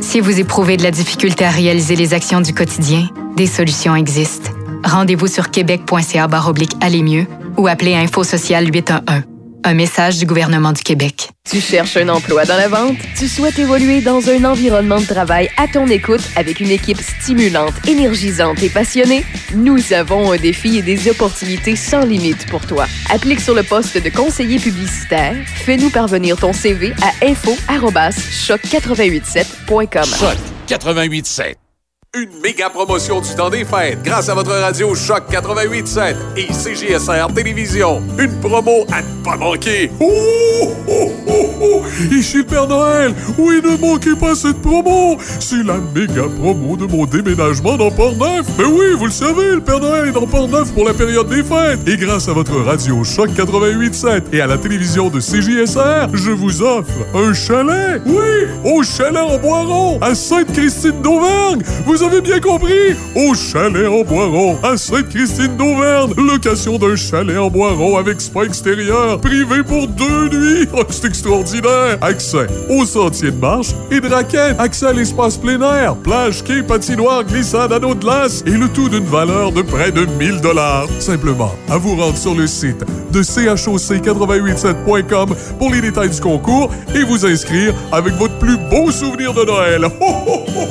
[0.00, 4.50] Si vous éprouvez de la difficulté à réaliser les actions du quotidien, des solutions existent.
[4.82, 6.28] Rendez-vous sur québec.ca
[6.80, 7.26] aller mieux
[7.58, 9.29] ou appelez Info Social 811.
[9.62, 11.28] Un message du gouvernement du Québec.
[11.48, 12.96] Tu cherches un emploi dans la vente?
[13.18, 17.74] Tu souhaites évoluer dans un environnement de travail à ton écoute avec une équipe stimulante,
[17.86, 19.24] énergisante et passionnée?
[19.54, 22.86] Nous avons un défi et des opportunités sans limite pour toi.
[23.10, 25.36] Applique sur le poste de conseiller publicitaire.
[25.46, 30.04] Fais-nous parvenir ton CV à info-choc887.com.
[30.04, 30.38] Choc
[30.68, 31.56] 88.7.
[32.12, 37.32] Une méga promotion du temps des fêtes grâce à votre radio Choc 88.7 et CGSR
[37.32, 38.02] Télévision.
[38.18, 39.92] Une promo à ne pas manquer.
[40.00, 40.10] Oh,
[40.88, 41.82] oh, oh, oh.
[42.10, 43.14] Ici le Père Noël.
[43.38, 45.18] Oui, ne manquez pas cette promo.
[45.38, 48.44] C'est la méga promo de mon déménagement dans Port-Neuf.
[48.58, 51.44] Mais oui, vous le savez, le Père Noël est dans Port-Neuf pour la période des
[51.44, 51.86] fêtes.
[51.86, 56.60] Et grâce à votre radio Choc 88.7 et à la télévision de CJSR, je vous
[56.60, 58.02] offre un chalet.
[58.04, 61.62] Oui, au chalet en Boiron, à Sainte-Christine d'Auvergne.
[61.86, 66.12] Vous avez bien compris, au chalet en Boiron, à Sainte-Christine d'Auvergne.
[66.16, 70.66] Location d'un chalet en Boiron avec spa extérieur, privé pour deux nuits.
[70.80, 71.98] Oh, c'est extraordinaire.
[72.00, 74.54] Accès aux sentiers de marche et de raquettes.
[74.58, 78.88] Accès à l'espace plein air, plage, quai, patinoire, glissade, anneau de glace et le tout
[78.88, 80.86] d'une valeur de près de 1000 dollars.
[81.00, 87.02] Simplement, à vous rendre sur le site de choc887.com pour les détails du concours et
[87.02, 89.84] vous inscrire avec votre plus beau souvenir de Noël.
[89.84, 90.68] Ho, ho, ho.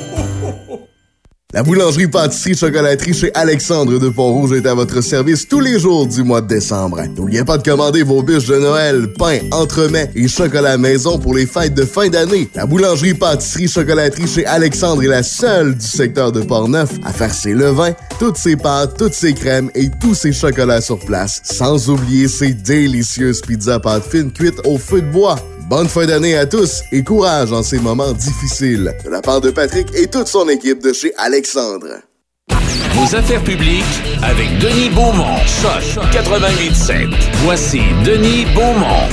[1.51, 6.05] La boulangerie pâtisserie chocolaterie chez Alexandre de Pont-Rouge est à votre service tous les jours
[6.05, 7.01] du mois de décembre.
[7.17, 11.47] N'oubliez pas de commander vos bûches de Noël, pain, entremets et chocolat maison pour les
[11.47, 12.47] fêtes de fin d'année.
[12.53, 17.33] La boulangerie pâtisserie chocolaterie chez Alexandre est la seule du secteur de Portneuf à faire
[17.33, 21.41] ses levains, toutes ses pâtes, toutes ses crèmes et tous ses chocolats sur place.
[21.43, 25.37] Sans oublier ses délicieuses pizzas pâtes fines cuites au feu de bois.
[25.69, 28.91] Bonne fin d'année à tous et courage en ces moments difficiles.
[29.05, 31.89] De la part de Patrick et toute son équipe de chez Alexandre.
[32.93, 33.83] Vos affaires publiques
[34.23, 35.37] avec Denis Beaumont.
[35.45, 37.13] Choc 88.7.
[37.43, 39.07] Voici Denis Beaumont.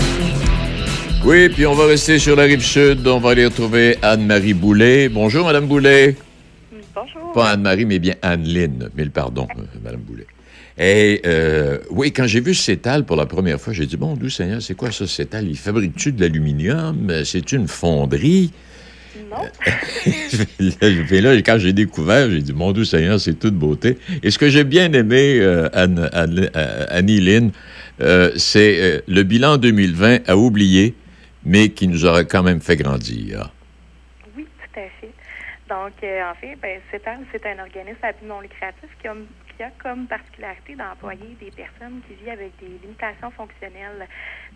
[1.27, 3.07] Oui, puis on va rester sur la rive sud.
[3.07, 5.11] On va aller retrouver Anne-Marie Boulet.
[5.11, 6.17] Bonjour, Madame Boulet.
[6.95, 7.33] Bonjour.
[7.35, 8.89] Pas Anne-Marie, mais bien Anne-Lyne.
[8.97, 10.27] Mille pardons, euh, Madame Boulet.
[10.79, 14.29] Et euh, oui, quand j'ai vu Cétal pour la première fois, j'ai dit, bon, doux
[14.29, 15.47] Seigneur, c'est quoi ça, Cétal?
[15.49, 17.09] Il fabrique-tu de l'aluminium?
[17.11, 18.53] Euh, C'est une fonderie?
[19.31, 19.39] Non.
[21.09, 23.97] Puis là, quand j'ai découvert, j'ai dit, mon doux Seigneur, c'est toute beauté.
[24.23, 26.51] Et ce que j'ai bien aimé, euh, Anne, Anne-
[26.91, 27.53] Annie Lynn,
[28.03, 30.95] euh, c'est euh, le bilan 2020 à oublier,
[31.45, 33.51] mais qui nous aura quand même fait grandir.
[34.37, 35.11] Oui, tout à fait.
[35.71, 39.15] Donc, en fait, ben, CETAL, c'est un organisme à but non lucratif qui a,
[39.57, 44.07] qui a comme particularité d'employer des personnes qui vivent avec des limitations fonctionnelles.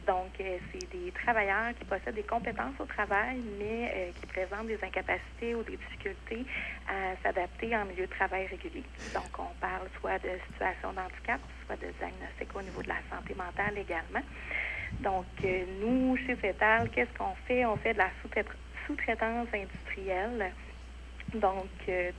[0.07, 4.67] Donc, euh, c'est des travailleurs qui possèdent des compétences au travail, mais euh, qui présentent
[4.67, 6.45] des incapacités ou des difficultés
[6.89, 8.85] à s'adapter en milieu de travail régulier.
[9.15, 13.35] Donc, on parle soit de situation d'handicap, soit de diagnostic au niveau de la santé
[13.35, 14.23] mentale également.
[15.01, 17.65] Donc, euh, nous, chez CETAL, qu'est-ce qu'on fait?
[17.65, 18.45] On fait de la sous-trai-
[18.87, 20.53] sous-traitance industrielle.
[21.35, 21.71] Donc,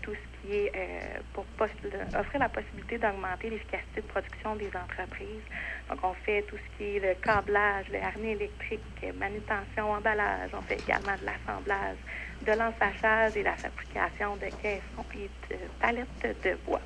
[0.01, 5.45] tout ce qui est euh, pour offrir la possibilité d'augmenter l'efficacité de production des entreprises.
[5.89, 8.81] Donc, on fait tout ce qui est le câblage, le harnais électrique,
[9.19, 10.51] manutention, emballage.
[10.53, 11.97] On fait également de l'assemblage,
[12.45, 16.81] de l'ensachage et la fabrication de caissons et de palettes de bois.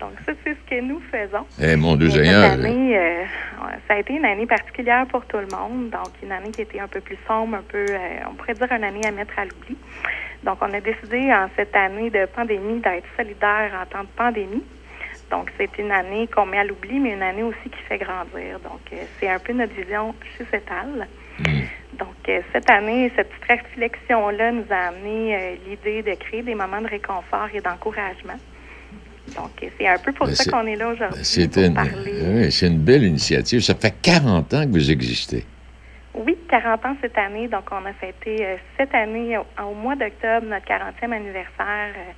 [0.00, 1.44] Donc, ça, c'est ce que nous faisons.
[1.60, 3.24] Eh, mon Dieu Et cette année, euh,
[3.88, 5.90] ça a été une année particulière pour tout le monde.
[5.90, 7.98] Donc, une année qui était un peu plus sombre, un peu, euh,
[8.30, 9.76] on pourrait dire une année à mettre à l'oubli.
[10.44, 14.62] Donc, on a décidé en cette année de pandémie d'être solidaire en temps de pandémie.
[15.30, 18.58] Donc, c'est une année qu'on met à l'oubli, mais une année aussi qui fait grandir.
[18.60, 21.06] Donc, euh, c'est un peu notre vision chez CETAL.
[21.98, 23.44] Donc, euh, cette année, cette petite
[23.76, 28.38] réflexion-là nous a amené euh, l'idée de créer des moments de réconfort et d'encouragement.
[29.36, 31.20] Donc, c'est un peu pour Ben, ça c'est- qu'on est là aujourd'hui.
[31.24, 31.92] C'est pour une, parler.
[32.22, 33.60] oui, c'est une belle initiative.
[33.60, 35.44] Ça fait 40 ans que vous existez.
[36.26, 37.46] Oui, 40 ans cette année.
[37.48, 41.92] Donc, on a fêté euh, cette année, au, mois d'octobre, notre 40e anniversaire.
[41.96, 42.12] Euh,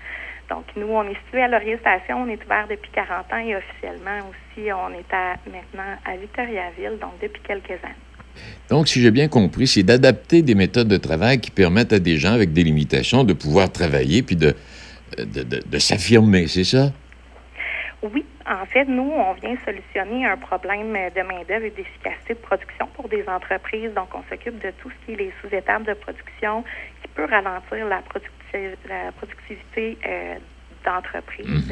[0.49, 2.23] donc, nous, on est situé à Laurier Station.
[2.23, 6.99] On est ouvert depuis 40 ans et officiellement aussi, on est à, maintenant à Victoriaville,
[7.01, 7.95] donc depuis quelques années.
[8.71, 12.17] Donc, si j'ai bien compris, c'est d'adapter des méthodes de travail qui permettent à des
[12.17, 14.55] gens avec des limitations de pouvoir travailler puis de,
[15.19, 16.91] de- de s'affirmer, c'est ça?
[18.03, 22.87] Oui, en fait, nous, on vient solutionner un problème de main-d'œuvre et d'efficacité de production
[22.95, 23.93] pour des entreprises.
[23.93, 26.65] Donc, on s'occupe de tout ce qui est les sous-étapes de production
[27.03, 30.39] qui peut ralentir la, producti- la productivité euh,
[30.85, 31.69] d'entreprise.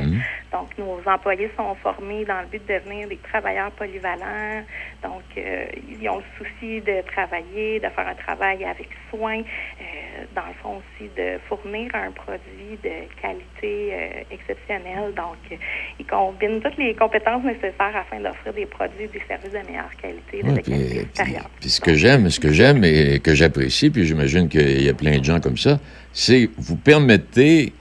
[0.53, 4.65] Donc, nos employés sont formés dans le but de devenir des travailleurs polyvalents.
[5.03, 10.25] Donc, euh, ils ont le souci de travailler, de faire un travail avec soin, euh,
[10.35, 15.13] dans le fond aussi de fournir un produit de qualité euh, exceptionnelle.
[15.15, 15.59] Donc,
[15.99, 19.95] ils combinent toutes les compétences nécessaires afin d'offrir des produits et des services de meilleure
[20.01, 21.51] qualité, de Ouais, puis- supérieure.
[21.61, 24.95] Puis ce que j'aime, ce que j'aime et que j'apprécie, puis j'imagine qu'il y a
[24.95, 25.79] plein de gens comme ça,
[26.13, 27.73] c'est vous permettez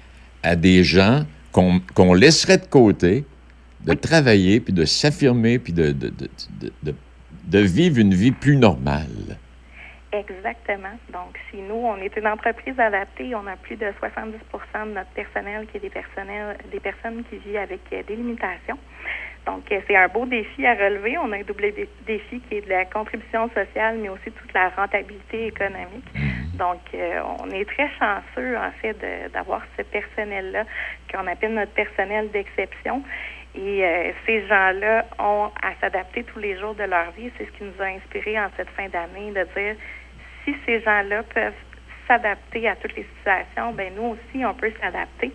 [0.44, 3.26] à des gens qu'on qu'on laisserait de côté
[3.86, 6.30] de travailler, puis de s'affirmer, puis de, de, de,
[6.62, 6.96] de- de-
[7.46, 9.38] de vivre une vie plus normale.
[10.12, 10.98] Exactement.
[11.14, 15.10] Donc, si nous, on est une entreprise adaptée, on a plus de 70% de notre
[15.12, 18.78] personnel qui est des personnels, des personnes qui vivent avec euh, des limitations.
[19.48, 21.18] Donc, euh, c'est un beau défi à relever.
[21.18, 24.54] On a un double dé- défi qui est de la contribution sociale, mais aussi toute
[24.54, 26.06] la rentabilité économique.
[26.56, 28.98] Donc, euh, on est très chanceux, en fait,
[29.34, 30.66] d'avoir ce personnel-là
[31.12, 33.02] qu'on appelle notre personnel d'exception.
[33.56, 37.32] Et euh, ces gens-là ont à s'adapter tous les jours de leur vie.
[37.38, 39.76] C'est ce qui nous a inspiré en cette fin d'année de dire
[40.44, 41.54] si ces gens-là peuvent
[42.08, 45.32] s'adapter à toutes les situations, ben nous aussi on peut s'adapter.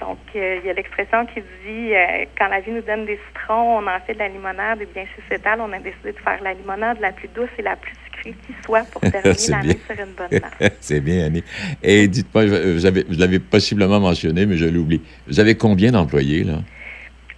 [0.00, 3.18] Donc euh, il y a l'expression qui dit euh, quand la vie nous donne des
[3.28, 4.80] citrons, on en fait de la limonade.
[4.82, 7.62] Et bien chez Cétal, on a décidé de faire la limonade la plus douce et
[7.62, 10.72] la plus sucrée qui soit pour terminer l'année sur une bonne note.
[10.80, 11.44] c'est bien, Annie.
[11.82, 15.02] Et dites-moi, vous avez- vous l'avez possiblement mentionné, mais je l'oublie.
[15.26, 16.58] Vous avez combien d'employés, là?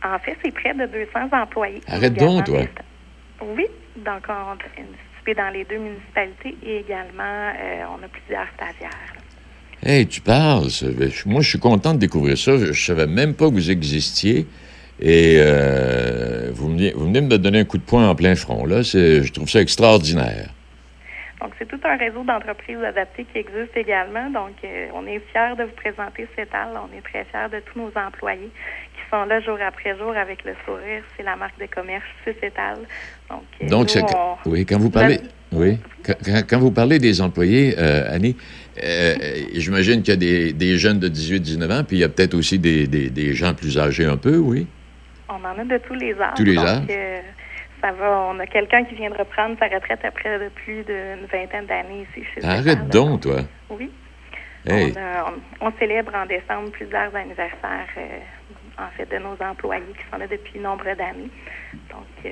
[0.04, 1.80] En fait, c'est près de 200 employés.
[1.86, 2.60] Arrête donc, toi.
[3.56, 3.66] Oui,
[3.96, 4.56] donc on
[5.30, 9.14] dans les deux municipalités et également euh, on a plusieurs stagiaires.
[9.84, 10.68] Hey, tu parles.
[11.26, 12.56] Moi, je suis content de découvrir ça.
[12.56, 14.46] Je ne savais même pas que vous existiez.
[15.00, 18.36] Et euh, vous, venez, vous venez de me donner un coup de poing en plein
[18.36, 18.64] front.
[18.64, 20.50] Là, je trouve ça extraordinaire.
[21.40, 24.30] Donc, c'est tout un réseau d'entreprises adaptées qui existe également.
[24.30, 26.68] Donc, euh, on est fiers de vous présenter CETAL.
[26.76, 28.50] On est très fiers de tous nos employés
[29.12, 31.02] sont là jour après jour avec le sourire.
[31.16, 32.78] C'est la marque de commerce Sucétal.
[33.30, 35.18] Donc, euh, Donc, nous, on- oui, quand vous parlez,
[35.52, 35.78] oui,
[36.48, 38.36] quand, vous parlez des employés, euh, Annie,
[38.82, 39.14] euh,
[39.54, 42.34] j'imagine qu'il y a des, des jeunes de 18-19 ans, puis il y a peut-être
[42.34, 44.66] aussi des, des- des gens plus âgés un peu, oui?
[45.28, 46.34] On en a de tous les âges.
[46.36, 46.82] Tous les donc, âges.
[46.90, 47.20] euh,
[47.82, 48.28] ça va.
[48.30, 52.06] On a quelqu'un qui vient de reprendre sa retraite après de plus d'une vingtaine d'années
[52.10, 53.40] ici chez Arrête donc, toi.
[53.70, 53.90] Oui.
[54.66, 54.92] Hey.
[54.94, 57.88] On, a- on- on célèbre en décembre plusieurs anniversaires,
[58.78, 61.30] en fait, de nos employés qui sont là depuis nombre d'années.
[61.90, 62.28] Donc, euh,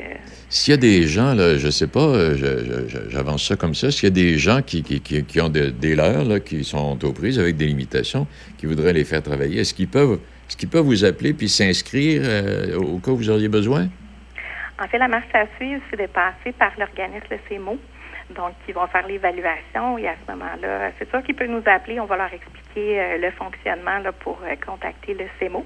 [0.49, 4.05] S'il y a des gens, là, je sais pas, euh, j'avance ça comme ça, s'il
[4.05, 7.13] y a des gens qui, qui- qui- ont de- des leurs, là, qui sont aux
[7.13, 8.27] prises avec des limitations,
[8.59, 10.19] qui voudraient les faire travailler, est-ce qu'ils peuvent,
[10.49, 13.89] est-ce qu'ils peuvent vous appeler puis s'inscrire euh, au cas où vous auriez besoin?
[14.83, 17.79] En fait, la marche à suivre, c'est de passer par l'organisme CEMO.
[18.35, 21.99] Donc, ils vont faire l'évaluation et à ce moment-là, c'est sûr qu'ils peuvent nous appeler.
[21.99, 25.65] On va leur expliquer euh, le fonctionnement là, pour euh, contacter le CEMO.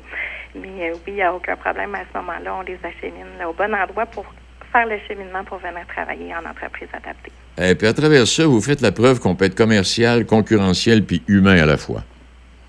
[0.54, 1.94] Mais euh, oui, il n'y a aucun problème.
[1.94, 4.24] À ce moment-là, on les achemine là, au bon endroit pour
[4.72, 7.32] faire le cheminement pour venir travailler en entreprise adaptée.
[7.58, 11.22] Et puis à travers ça, vous faites la preuve qu'on peut être commercial, concurrentiel puis
[11.28, 12.02] humain à la fois.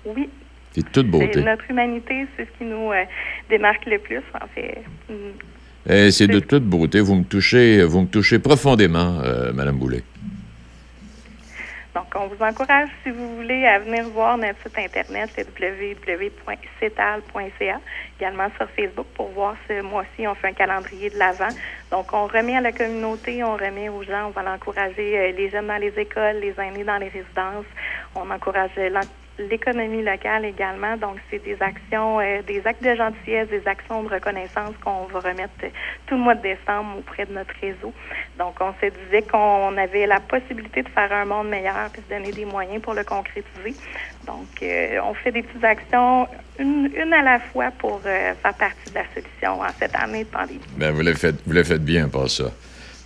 [0.04, 0.28] Oui,
[0.72, 1.42] C'est toute beauté.
[1.42, 2.92] notre humanité, c'est ce qui nous
[3.48, 4.82] démarque le plus, en fait.
[5.88, 7.00] Et c'est de toute beauté.
[7.00, 10.02] Vous me touchez, vous me touchez profondément, euh, Madame Boulet.
[11.94, 16.60] Donc, on vous encourage, si vous voulez, à venir voir notre site Internet, www.cetal.ca,
[18.20, 21.48] également sur Facebook pour voir ce mois-ci, on fait un calendrier de l'avant.
[21.90, 25.48] Donc, on remet à la communauté, on remet aux gens, on va encourager euh, les
[25.48, 27.64] jeunes dans les écoles, les aînés dans les résidences,
[28.14, 28.72] on encourage
[29.38, 30.96] l'économie locale également.
[30.96, 35.20] Donc, c'est des actions, euh, des actes de gentillesse, des actions de reconnaissance qu'on va
[35.20, 35.52] remettre
[36.06, 37.92] tout le mois de décembre auprès de notre réseau.
[38.38, 42.14] Donc, on se disait qu'on avait la possibilité de faire un monde meilleur puis de
[42.14, 43.74] donner des moyens pour le concrétiser.
[44.26, 46.26] Donc, euh, on fait des petites actions,
[46.58, 50.28] une, à la fois pour euh, faire partie de la solution en cette année de
[50.28, 50.60] pandémie.
[50.76, 52.50] Ben, vous le faites, faites bien par ça.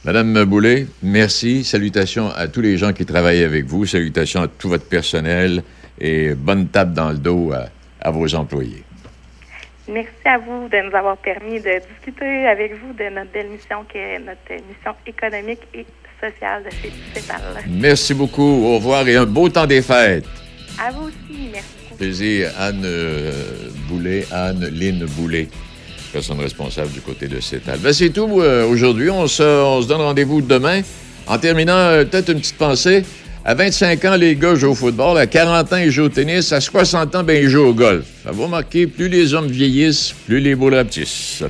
[0.02, 1.62] Madame Boulet, merci.
[1.62, 3.84] Salutations à tous les gens qui travaillent avec vous.
[3.84, 5.62] Salutations à tout votre personnel
[6.00, 7.66] et bonne tape dans le dos à,
[8.00, 8.84] à vos employés.
[9.88, 13.84] Merci à vous de nous avoir permis de discuter avec vous de notre belle mission
[13.90, 15.84] qui est notre mission économique et
[16.20, 17.40] sociale de chez CEPAL.
[17.68, 18.66] Merci beaucoup.
[18.66, 20.26] Au revoir et un beau temps des fêtes.
[20.78, 21.66] À vous aussi, merci.
[21.98, 22.50] Plaisir.
[22.58, 23.32] Anne euh,
[23.88, 25.48] Boulet, Anne Lynn Boulet,
[26.12, 27.78] personne responsable du côté de CETAL.
[27.80, 29.10] Ben, c'est tout euh, aujourd'hui.
[29.10, 30.82] On se, on se donne rendez-vous demain.
[31.26, 33.04] En terminant, euh, peut-être une petite pensée.
[33.44, 35.16] À 25 ans, les gars jouent au football.
[35.16, 36.52] À 40 ans, ils jouent au tennis.
[36.52, 38.04] À 60 ans, ben, ils jouent au golf.
[38.22, 41.42] Ça va remarquer, plus les hommes vieillissent, plus les beaux rapetissent.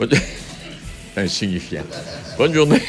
[1.16, 1.82] Insignifiant.
[2.38, 2.82] Bonne journée.